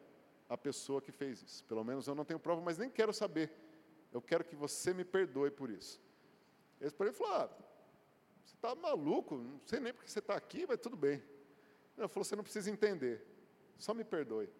[0.50, 1.64] a pessoa que fez isso.
[1.64, 3.50] Pelo menos eu não tenho prova, mas nem quero saber.
[4.12, 5.98] Eu quero que você me perdoe por isso.
[6.78, 7.50] Esse por ele falou: ah,
[8.44, 11.22] você está maluco, não sei nem porque você está aqui, mas tudo bem.
[11.96, 13.26] Ele falou: você não precisa entender,
[13.78, 14.50] só me perdoe.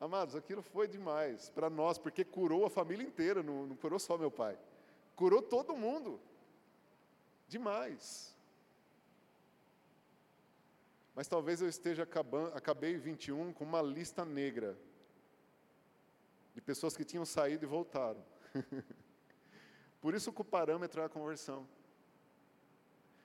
[0.00, 4.16] Amados, aquilo foi demais para nós, porque curou a família inteira, não, não curou só
[4.16, 4.56] meu pai.
[5.16, 6.20] Curou todo mundo.
[7.48, 8.36] Demais.
[11.14, 14.78] Mas talvez eu esteja acabando, acabei 21 com uma lista negra
[16.54, 18.24] de pessoas que tinham saído e voltaram.
[20.00, 21.66] Por isso que o parâmetro é a conversão.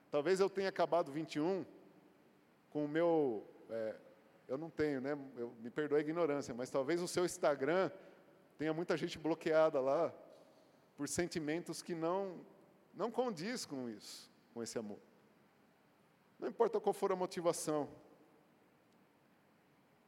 [0.09, 1.65] Talvez eu tenha acabado 21
[2.69, 3.47] com o meu.
[3.69, 3.95] É,
[4.47, 5.17] eu não tenho, né?
[5.37, 7.91] Eu, me perdoe a ignorância, mas talvez o seu Instagram
[8.57, 10.13] tenha muita gente bloqueada lá
[10.95, 12.43] por sentimentos que não,
[12.93, 14.99] não condiz com isso, com esse amor.
[16.39, 17.89] Não importa qual for a motivação.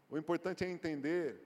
[0.09, 1.41] O importante é entender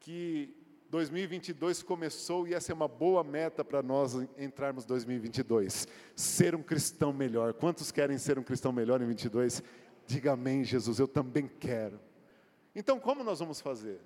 [0.00, 0.56] que
[0.88, 5.86] 2022 começou e essa é uma boa meta para nós entrarmos 2022.
[6.14, 7.54] Ser um cristão melhor.
[7.54, 9.62] Quantos querem ser um cristão melhor em 22?
[10.06, 12.00] Diga amém, Jesus, eu também quero.
[12.74, 14.00] Então, como nós vamos fazer?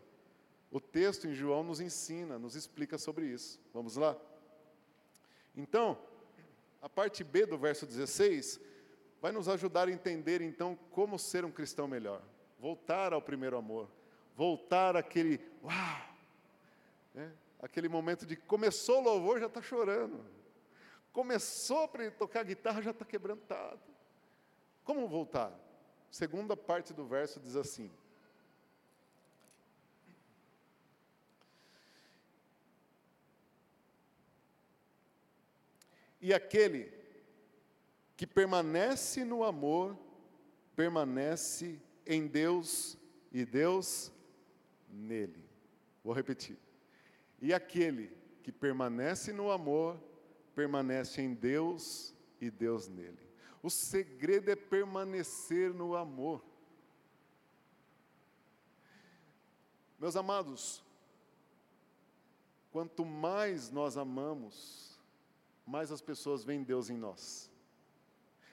[0.70, 3.60] O texto em João nos ensina, nos explica sobre isso.
[3.72, 4.16] Vamos lá?
[5.56, 5.98] Então,
[6.82, 8.60] a parte B do verso 16
[9.20, 12.22] vai nos ajudar a entender então como ser um cristão melhor.
[12.58, 13.88] Voltar ao primeiro amor.
[14.36, 16.16] Voltar àquele, uau,
[17.14, 17.32] né?
[17.60, 20.24] Aquele momento de começou o louvor, já está chorando.
[21.10, 23.80] Começou para tocar guitarra, já está quebrantado.
[24.84, 25.58] Como voltar?
[26.10, 27.90] Segunda parte do verso diz assim:
[36.20, 36.92] E aquele
[38.16, 39.96] que permanece no amor,
[40.74, 42.96] permanece em Deus
[43.32, 44.12] e Deus
[44.88, 45.44] nele.
[46.02, 46.56] Vou repetir.
[47.40, 48.10] E aquele
[48.42, 50.00] que permanece no amor,
[50.54, 53.26] permanece em Deus e Deus nele.
[53.62, 56.42] O segredo é permanecer no amor.
[59.98, 60.84] Meus amados,
[62.70, 64.95] quanto mais nós amamos,
[65.66, 67.50] mais as pessoas veem Deus em nós.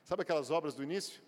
[0.04, 1.22] Sabe aquelas obras do início?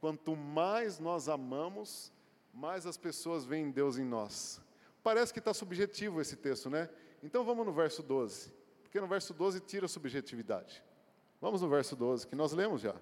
[0.00, 2.12] Quanto mais nós amamos,
[2.54, 4.60] mais as pessoas veem Deus em nós.
[5.02, 6.88] Parece que está subjetivo esse texto, né?
[7.22, 10.82] Então vamos no verso 12, porque no verso 12 tira a subjetividade.
[11.40, 12.96] Vamos no verso 12, que nós lemos já.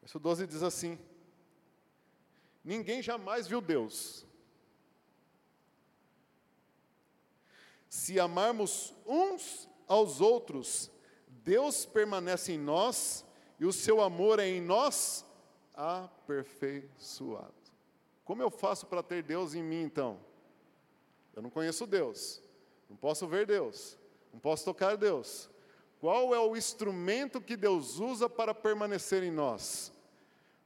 [0.00, 0.98] Verso 12 diz assim:
[2.64, 4.26] Ninguém jamais viu Deus.
[7.88, 10.90] Se amarmos uns aos outros,
[11.26, 13.24] Deus permanece em nós
[13.58, 15.24] e o seu amor é em nós
[15.74, 17.54] aperfeiçoado.
[18.24, 20.20] Como eu faço para ter Deus em mim então?
[21.34, 22.42] Eu não conheço Deus,
[22.90, 23.96] não posso ver Deus,
[24.32, 25.48] não posso tocar Deus.
[26.00, 29.92] Qual é o instrumento que Deus usa para permanecer em nós?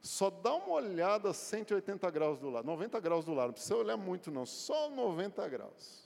[0.01, 3.95] Só dá uma olhada 180 graus do lado, 90 graus do lado, não precisa olhar
[3.95, 6.02] muito não, só 90 graus.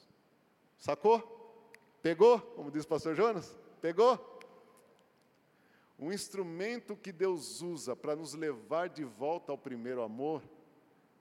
[0.78, 1.74] Sacou?
[2.02, 2.40] Pegou?
[2.40, 3.58] Como diz o pastor Jonas?
[3.82, 4.38] Pegou?
[6.00, 10.44] Um instrumento que Deus usa para nos levar de volta ao primeiro amor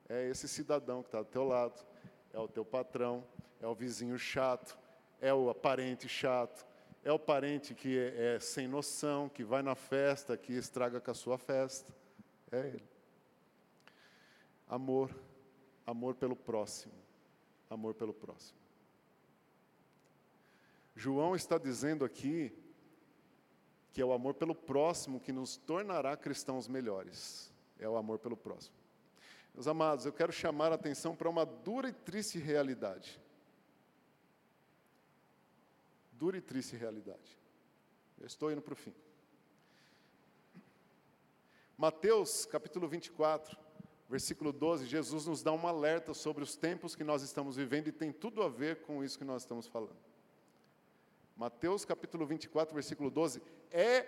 [0.07, 1.85] é esse cidadão que está do teu lado,
[2.31, 3.25] é o teu patrão,
[3.59, 4.77] é o vizinho chato,
[5.19, 6.65] é o parente chato,
[7.03, 11.11] é o parente que é, é sem noção, que vai na festa, que estraga com
[11.11, 11.93] a sua festa.
[12.51, 12.87] É ele.
[14.67, 15.09] Amor,
[15.85, 16.93] amor pelo próximo,
[17.69, 18.57] amor pelo próximo.
[20.97, 22.51] João está dizendo aqui
[23.93, 27.53] que é o amor pelo próximo que nos tornará cristãos melhores.
[27.79, 28.75] É o amor pelo próximo.
[29.53, 33.21] Meus amados, eu quero chamar a atenção para uma dura e triste realidade.
[36.13, 37.37] Dura e triste realidade.
[38.19, 38.93] Eu estou indo para o fim.
[41.77, 43.55] Mateus capítulo 24,
[44.09, 47.91] versículo 12, Jesus nos dá um alerta sobre os tempos que nós estamos vivendo e
[47.91, 50.06] tem tudo a ver com isso que nós estamos falando.
[51.37, 54.05] Mateus capítulo 24, versículo 12, é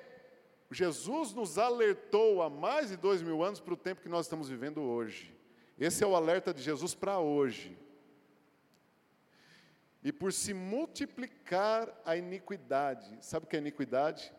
[0.71, 4.49] Jesus nos alertou há mais de dois mil anos para o tempo que nós estamos
[4.49, 5.33] vivendo hoje.
[5.79, 7.77] Esse é o alerta de Jesus para hoje.
[10.03, 14.33] E por se multiplicar a iniquidade, sabe o que é iniquidade?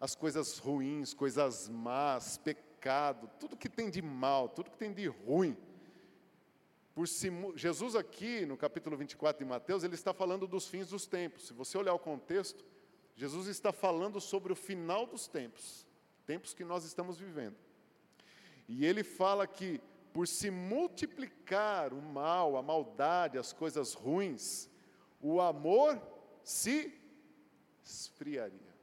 [0.00, 5.06] as coisas ruins, coisas más, pecado, tudo que tem de mal, tudo que tem de
[5.06, 5.56] ruim.
[6.96, 11.46] Por Jesus aqui, no capítulo 24 de Mateus, ele está falando dos fins dos tempos.
[11.46, 12.64] Se você olhar o contexto,
[13.14, 15.86] Jesus está falando sobre o final dos tempos,
[16.24, 17.54] tempos que nós estamos vivendo.
[18.66, 19.78] E ele fala que
[20.10, 24.66] por se multiplicar o mal, a maldade, as coisas ruins,
[25.20, 26.00] o amor
[26.42, 26.98] se
[27.84, 28.74] esfriaria.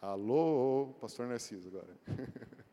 [0.00, 1.98] Alô, pastor Narciso agora.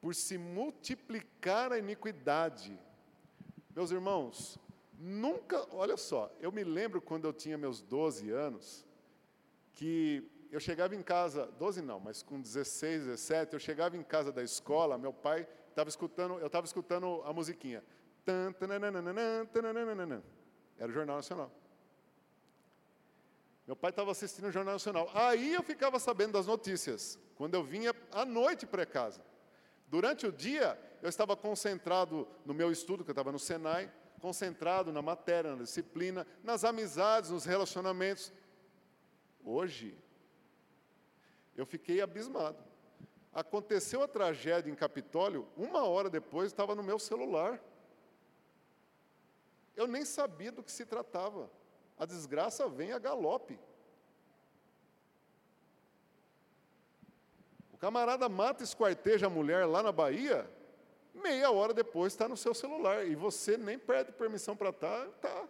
[0.00, 2.78] por se multiplicar a iniquidade.
[3.74, 4.58] Meus irmãos,
[4.98, 8.84] nunca, olha só, eu me lembro quando eu tinha meus 12 anos,
[9.74, 14.32] que eu chegava em casa, 12 não, mas com 16, 17, eu chegava em casa
[14.32, 17.84] da escola, meu pai estava escutando, eu estava escutando a musiquinha.
[20.78, 21.50] Era o Jornal Nacional.
[23.66, 25.10] Meu pai estava assistindo o Jornal Nacional.
[25.14, 29.20] Aí eu ficava sabendo das notícias, quando eu vinha à noite para casa.
[29.88, 34.92] Durante o dia, eu estava concentrado no meu estudo, que eu estava no Senai, concentrado
[34.92, 38.32] na matéria, na disciplina, nas amizades, nos relacionamentos.
[39.44, 39.96] Hoje,
[41.56, 42.62] eu fiquei abismado.
[43.32, 47.62] Aconteceu a tragédia em Capitólio, uma hora depois estava no meu celular.
[49.76, 51.50] Eu nem sabia do que se tratava.
[51.96, 53.58] A desgraça vem a galope.
[57.78, 60.50] Camarada mata e esquarteja a mulher lá na Bahia,
[61.14, 63.06] meia hora depois está no seu celular.
[63.06, 65.48] E você nem pede permissão para estar, tá, está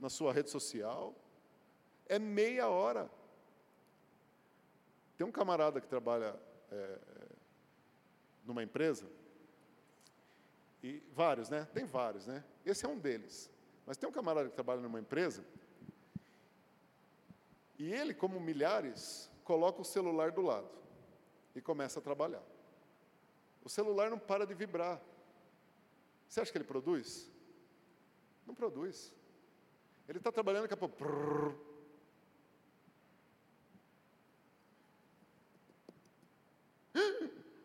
[0.00, 1.14] na sua rede social.
[2.06, 3.10] É meia hora.
[5.18, 6.34] Tem um camarada que trabalha
[6.72, 6.98] é,
[8.44, 9.06] numa empresa,
[10.82, 11.66] e vários, né?
[11.72, 12.44] Tem vários, né?
[12.64, 13.50] Esse é um deles.
[13.86, 15.44] Mas tem um camarada que trabalha numa empresa,
[17.78, 20.83] e ele, como milhares, coloca o celular do lado
[21.54, 22.42] e começa a trabalhar.
[23.62, 25.00] O celular não para de vibrar.
[26.28, 27.30] Você acha que ele produz?
[28.46, 29.12] Não produz.
[30.08, 30.96] Ele está trabalhando, daqui a pouco.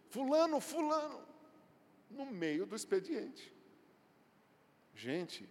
[0.10, 1.24] Fulano, fulano,
[2.10, 3.54] no meio do expediente.
[4.96, 5.48] Gente,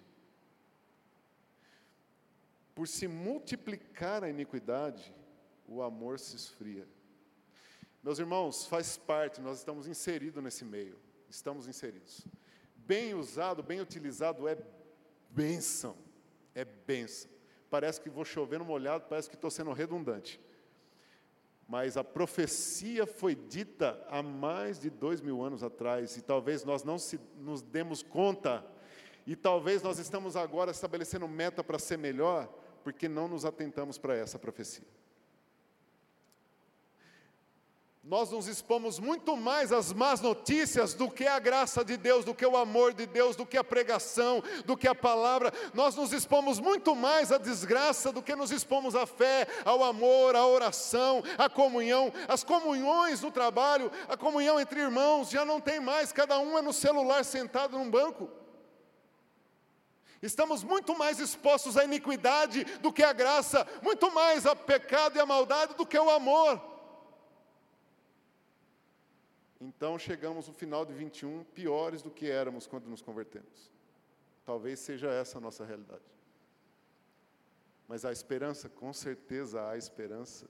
[2.74, 5.14] por se multiplicar a iniquidade,
[5.66, 6.89] o amor se esfria.
[8.03, 12.26] Meus irmãos, faz parte, nós estamos inseridos nesse meio, estamos inseridos.
[12.76, 14.57] Bem usado, bem utilizado é
[15.30, 15.96] bênção,
[16.55, 17.30] é bênção.
[17.68, 20.40] Parece que vou chover no molhado, parece que estou sendo redundante.
[21.66, 26.82] Mas a profecia foi dita há mais de dois mil anos atrás, e talvez nós
[26.82, 28.64] não se, nos demos conta,
[29.26, 32.49] e talvez nós estamos agora estabelecendo meta para ser melhor,
[32.82, 34.86] porque não nos atentamos para essa profecia.
[38.09, 42.34] Nós nos expomos muito mais às más notícias do que a graça de Deus, do
[42.34, 45.52] que o amor de Deus, do que a pregação, do que a palavra.
[45.74, 50.34] Nós nos expomos muito mais à desgraça do que nos expomos à fé, ao amor,
[50.36, 52.11] à oração, à comunhão.
[52.26, 56.62] As comunhões no trabalho, a comunhão entre irmãos, já não tem mais, cada um é
[56.62, 58.30] no celular sentado num banco.
[60.22, 65.20] Estamos muito mais expostos à iniquidade do que à graça, muito mais ao pecado e
[65.20, 66.78] à maldade do que ao amor.
[69.61, 73.72] Então chegamos no final de 21 piores do que éramos quando nos convertemos.
[74.44, 76.02] Talvez seja essa a nossa realidade.
[77.88, 80.46] Mas há esperança, com certeza há esperança,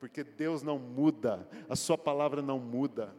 [0.00, 3.14] porque Deus não muda, a Sua palavra não muda.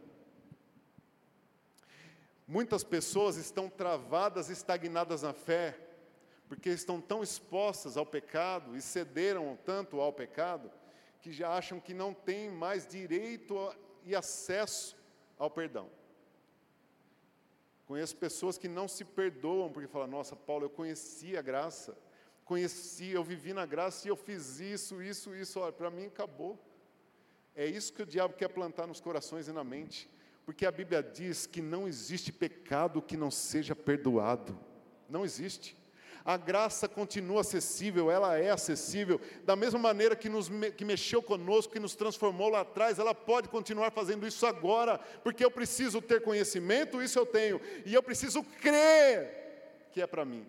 [2.46, 5.78] Muitas pessoas estão travadas, estagnadas na fé,
[6.48, 10.68] porque estão tão expostas ao pecado e cederam tanto ao pecado,
[11.20, 13.56] que já acham que não têm mais direito
[14.04, 14.99] e acesso
[15.40, 15.88] ao perdão.
[17.86, 21.96] Conheço pessoas que não se perdoam porque falam: Nossa, Paulo, eu conheci a graça,
[22.44, 25.58] conheci, eu vivi na graça e eu fiz isso, isso, isso.
[25.58, 26.56] Olha, para mim acabou.
[27.56, 30.08] É isso que o diabo quer plantar nos corações e na mente.
[30.44, 34.56] Porque a Bíblia diz que não existe pecado que não seja perdoado.
[35.08, 35.76] Não existe.
[36.24, 39.20] A graça continua acessível, ela é acessível.
[39.44, 43.48] Da mesma maneira que, nos, que mexeu conosco, que nos transformou lá atrás, ela pode
[43.48, 48.42] continuar fazendo isso agora, porque eu preciso ter conhecimento, isso eu tenho, e eu preciso
[48.42, 49.40] crer
[49.92, 50.46] que é para mim.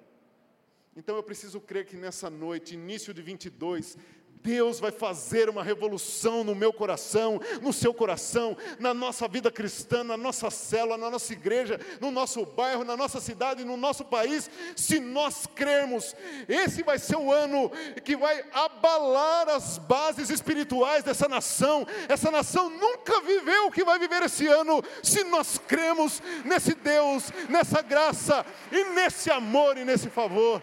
[0.96, 3.98] Então eu preciso crer que nessa noite, início de 22,
[4.44, 10.04] Deus vai fazer uma revolução no meu coração, no seu coração, na nossa vida cristã,
[10.04, 14.50] na nossa célula, na nossa igreja, no nosso bairro, na nossa cidade, no nosso país,
[14.76, 16.16] se nós crermos.
[16.48, 17.72] Esse vai ser o ano
[18.04, 21.86] que vai abalar as bases espirituais dessa nação.
[22.10, 27.32] Essa nação nunca viveu o que vai viver esse ano, se nós cremos nesse Deus,
[27.50, 30.62] nessa graça e nesse amor e nesse favor.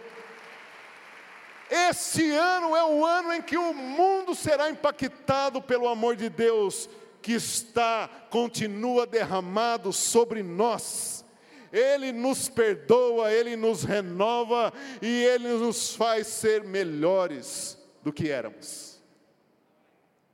[1.70, 6.88] Esse ano é o ano em que o mundo será impactado pelo amor de Deus
[7.20, 11.24] que está, continua derramado sobre nós.
[11.70, 19.02] Ele nos perdoa, Ele nos renova e Ele nos faz ser melhores do que éramos.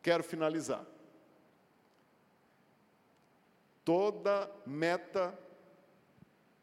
[0.03, 0.85] Quero finalizar.
[3.85, 5.37] Toda meta,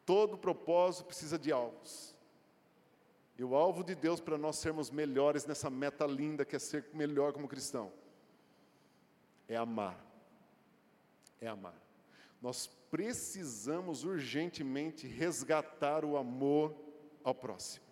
[0.06, 2.11] todo propósito precisa de alvos.
[3.38, 6.86] E o alvo de Deus para nós sermos melhores nessa meta linda que é ser
[6.94, 7.92] melhor como cristão
[9.54, 10.00] é amar.
[11.40, 11.76] É amar.
[12.42, 16.76] Nós precisamos urgentemente resgatar o amor
[17.24, 17.86] ao próximo.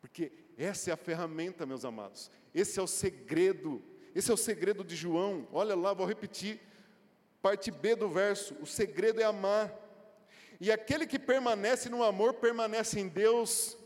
[0.00, 2.30] Porque essa é a ferramenta, meus amados.
[2.54, 3.82] Esse é o segredo.
[4.14, 5.48] Esse é o segredo de João.
[5.52, 6.60] Olha lá, vou repetir.
[7.42, 9.74] Parte B do verso: o segredo é amar.
[10.60, 13.76] E aquele que permanece no amor permanece em Deus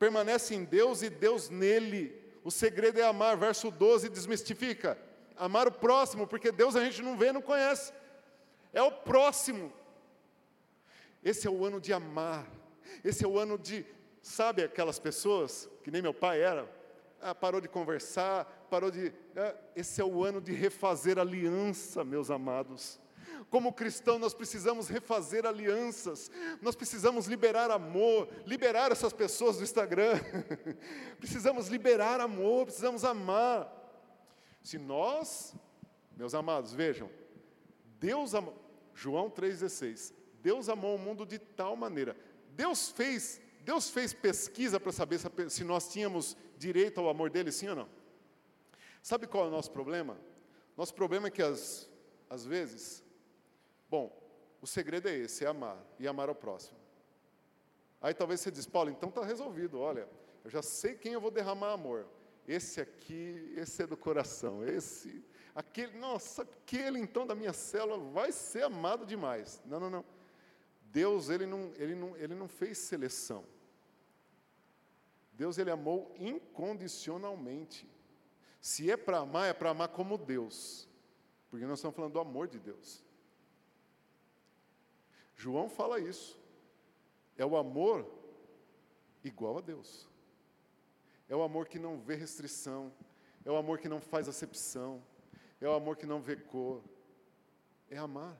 [0.00, 2.18] permanece em Deus e Deus nele.
[2.42, 4.98] O segredo é amar, verso 12 desmistifica.
[5.36, 7.92] Amar o próximo, porque Deus a gente não vê, não conhece.
[8.72, 9.70] É o próximo.
[11.22, 12.50] Esse é o ano de amar.
[13.04, 13.84] Esse é o ano de,
[14.22, 16.66] sabe aquelas pessoas, que nem meu pai era,
[17.20, 19.12] ah, parou de conversar, parou de.
[19.36, 22.98] Ah, esse é o ano de refazer aliança, meus amados.
[23.48, 26.30] Como cristão, nós precisamos refazer alianças,
[26.60, 30.20] nós precisamos liberar amor, liberar essas pessoas do Instagram,
[31.18, 33.76] precisamos liberar amor, precisamos amar.
[34.62, 35.54] Se nós,
[36.16, 37.08] meus amados, vejam,
[37.98, 38.54] Deus amou,
[38.94, 40.12] João 3,16,
[40.42, 42.16] Deus amou o mundo de tal maneira,
[42.50, 45.18] Deus fez, Deus fez pesquisa para saber
[45.48, 47.88] se nós tínhamos direito ao amor dele, sim ou não?
[49.02, 50.18] Sabe qual é o nosso problema?
[50.76, 51.88] Nosso problema é que, às,
[52.28, 53.02] às vezes,
[53.90, 54.16] Bom,
[54.62, 56.78] o segredo é esse, é amar e amar ao próximo.
[58.00, 60.08] Aí talvez você diz, Paulo, então está resolvido, olha,
[60.44, 62.06] eu já sei quem eu vou derramar amor.
[62.46, 65.24] Esse aqui, esse é do coração, esse,
[65.54, 69.60] aquele, nossa, aquele então da minha célula vai ser amado demais.
[69.66, 70.04] Não, não, não.
[70.82, 73.44] Deus, ele não, ele não, ele não fez seleção.
[75.32, 77.88] Deus, ele amou incondicionalmente.
[78.60, 80.88] Se é para amar, é para amar como Deus.
[81.50, 83.04] Porque nós estamos falando do amor de Deus.
[85.40, 86.38] João fala isso.
[87.38, 88.06] É o amor
[89.24, 90.06] igual a Deus.
[91.30, 92.92] É o amor que não vê restrição.
[93.42, 95.02] É o amor que não faz acepção.
[95.58, 96.82] É o amor que não vê cor.
[97.88, 98.38] É amar.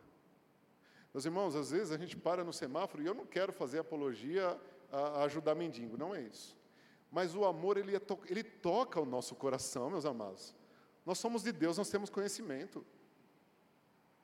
[1.14, 4.60] Meus irmãos, às vezes a gente para no semáforo e eu não quero fazer apologia
[4.92, 6.54] a, ajudar mendigo, não é isso.
[7.10, 10.54] Mas o amor, ele, é ele toca o nosso coração, meus amados.
[11.06, 12.84] Nós somos de Deus, nós temos conhecimento.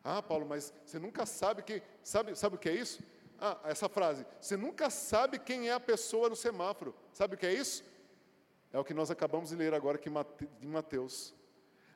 [0.08, 1.82] Ah, Paulo, mas você nunca sabe quem.
[2.00, 3.02] Sabe, sabe o que é isso?
[3.40, 4.24] Ah, essa frase.
[4.40, 6.94] Você nunca sabe quem é a pessoa no semáforo.
[7.12, 7.84] Sabe o que é isso?
[8.72, 10.08] É o que nós acabamos de ler agora aqui
[10.60, 11.34] de Mateus.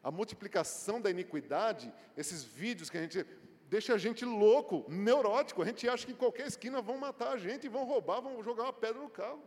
[0.03, 3.25] A multiplicação da iniquidade, esses vídeos que a gente.
[3.69, 5.63] Deixa a gente louco, neurótico.
[5.63, 8.65] A gente acha que em qualquer esquina vão matar a gente, vão roubar, vão jogar
[8.65, 9.45] uma pedra no carro.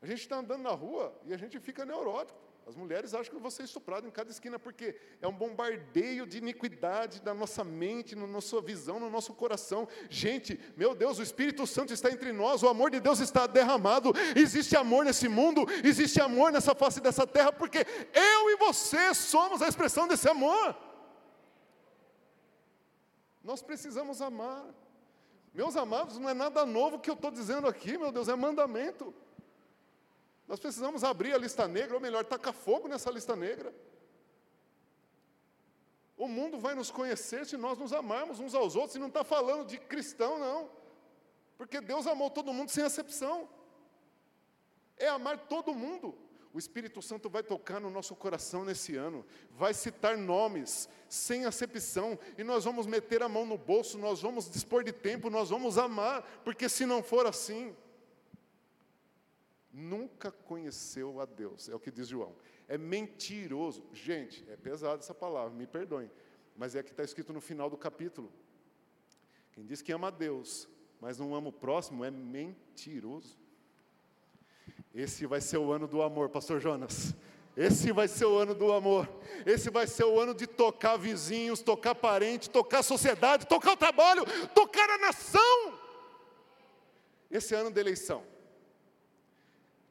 [0.00, 2.47] A gente está andando na rua e a gente fica neurótico.
[2.68, 6.36] As mulheres acham que você é estuprado em cada esquina, porque é um bombardeio de
[6.36, 9.88] iniquidade na nossa mente, na nossa visão, no nosso coração.
[10.10, 14.12] Gente, meu Deus, o Espírito Santo está entre nós, o amor de Deus está derramado.
[14.36, 17.78] Existe amor nesse mundo, existe amor nessa face dessa terra, porque
[18.12, 20.76] eu e você somos a expressão desse amor.
[23.42, 24.66] Nós precisamos amar.
[25.54, 29.14] Meus amados, não é nada novo que eu estou dizendo aqui, meu Deus, é mandamento.
[30.48, 33.72] Nós precisamos abrir a lista negra, ou melhor, tacar fogo nessa lista negra.
[36.16, 39.22] O mundo vai nos conhecer se nós nos amarmos uns aos outros, e não está
[39.22, 40.70] falando de cristão, não.
[41.58, 43.46] Porque Deus amou todo mundo sem acepção.
[44.96, 46.16] É amar todo mundo.
[46.52, 52.18] O Espírito Santo vai tocar no nosso coração nesse ano, vai citar nomes, sem acepção,
[52.38, 55.76] e nós vamos meter a mão no bolso, nós vamos dispor de tempo, nós vamos
[55.76, 57.76] amar, porque se não for assim,
[59.72, 62.34] nunca conheceu a Deus, é o que diz João.
[62.66, 63.84] É mentiroso.
[63.92, 66.10] Gente, é pesada essa palavra, me perdoem,
[66.56, 68.32] mas é que está escrito no final do capítulo.
[69.52, 70.68] Quem diz que ama a Deus,
[71.00, 73.38] mas não ama o próximo, é mentiroso.
[74.94, 77.14] Esse vai ser o ano do amor, Pastor Jonas.
[77.56, 79.08] Esse vai ser o ano do amor.
[79.44, 84.24] Esse vai ser o ano de tocar vizinhos, tocar parente, tocar sociedade, tocar o trabalho,
[84.54, 85.78] tocar a nação.
[87.28, 88.24] Esse ano da eleição.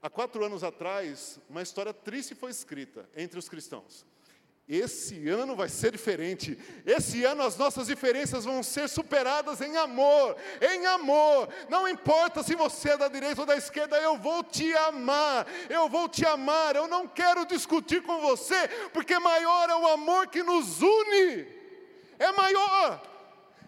[0.07, 4.05] Há quatro anos atrás, uma história triste foi escrita entre os cristãos.
[4.65, 6.57] Esse ano vai ser diferente.
[6.85, 11.49] Esse ano as nossas diferenças vão ser superadas em amor, em amor.
[11.67, 15.45] Não importa se você é da direita ou da esquerda, eu vou te amar.
[15.69, 16.77] Eu vou te amar.
[16.77, 21.45] Eu não quero discutir com você, porque maior é o amor que nos une.
[22.17, 23.03] É maior.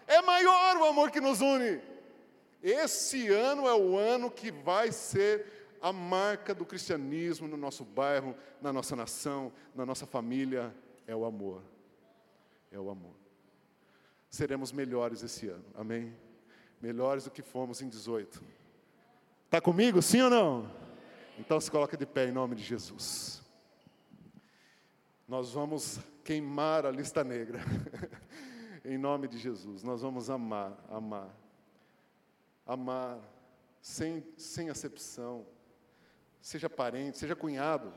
[0.06, 1.82] É maior o amor que nos une.
[2.62, 8.34] Esse ano é o ano que vai ser a marca do cristianismo no nosso bairro,
[8.60, 10.74] na nossa nação, na nossa família
[11.06, 11.62] é o amor.
[12.70, 13.14] É o amor.
[14.28, 16.14] Seremos melhores esse ano, amém?
[16.80, 18.42] Melhores do que fomos em 18.
[19.46, 20.70] Está comigo, sim ou não?
[21.38, 23.42] Então se coloca de pé em nome de Jesus.
[25.26, 27.60] Nós vamos queimar a lista negra.
[28.84, 29.82] em nome de Jesus.
[29.82, 31.34] Nós vamos amar, amar.
[32.66, 33.18] Amar
[33.80, 35.46] sem, sem acepção.
[36.40, 37.92] Seja parente, seja cunhado.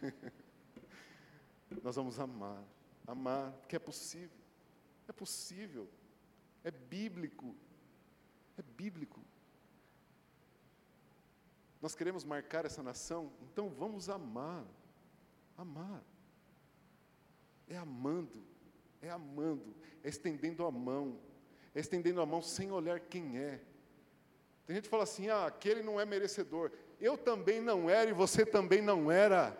[1.82, 2.62] nós vamos amar.
[3.06, 4.38] Amar, porque é possível.
[5.08, 5.88] É possível.
[6.62, 7.56] É bíblico.
[8.56, 9.20] É bíblico.
[11.80, 14.64] Nós queremos marcar essa nação, então vamos amar.
[15.56, 16.02] Amar.
[17.68, 18.44] É amando.
[19.00, 19.74] É amando.
[20.02, 21.20] É estendendo a mão.
[21.74, 23.62] É estendendo a mão sem olhar quem é.
[24.66, 26.72] Tem gente que fala assim: ah, aquele não é merecedor.
[27.00, 29.56] Eu também não era e você também não era.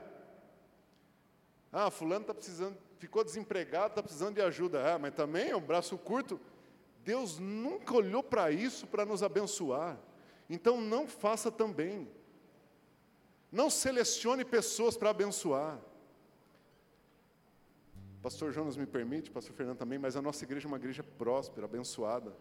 [1.73, 4.95] Ah, fulano está precisando, ficou desempregado, está precisando de ajuda.
[4.95, 6.41] Ah, mas também é um braço curto.
[7.05, 9.99] Deus nunca olhou para isso para nos abençoar.
[10.51, 12.09] Então não faça também.
[13.53, 15.79] Não selecione pessoas para abençoar.
[18.21, 21.67] Pastor Jonas me permite, Pastor Fernando também, mas a nossa igreja é uma igreja próspera,
[21.67, 22.35] abençoada.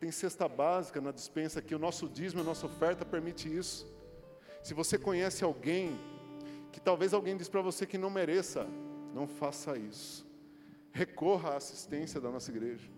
[0.00, 3.86] Tem cesta básica na dispensa aqui, o nosso dízimo, a nossa oferta permite isso.
[4.62, 5.98] Se você conhece alguém
[6.70, 8.66] que talvez alguém diz para você que não mereça,
[9.14, 10.26] não faça isso.
[10.92, 12.88] Recorra à assistência da nossa igreja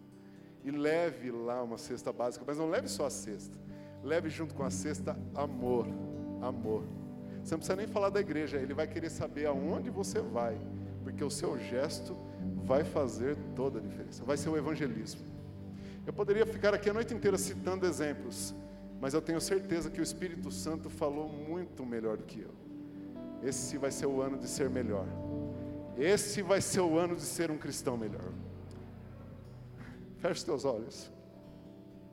[0.62, 3.58] e leve lá uma cesta básica, mas não leve só a cesta.
[4.02, 5.86] Leve junto com a cesta amor,
[6.42, 6.84] amor.
[7.42, 10.58] Você não precisa nem falar da igreja, ele vai querer saber aonde você vai,
[11.02, 12.16] porque o seu gesto
[12.64, 14.24] vai fazer toda a diferença.
[14.24, 15.20] Vai ser o evangelismo.
[16.06, 18.54] Eu poderia ficar aqui a noite inteira citando exemplos,
[19.00, 22.50] mas eu tenho certeza que o Espírito Santo falou muito melhor do que eu.
[23.42, 25.06] Esse vai ser o ano de ser melhor.
[25.98, 28.32] Esse vai ser o ano de ser um cristão melhor.
[30.18, 31.10] Feche os teus olhos.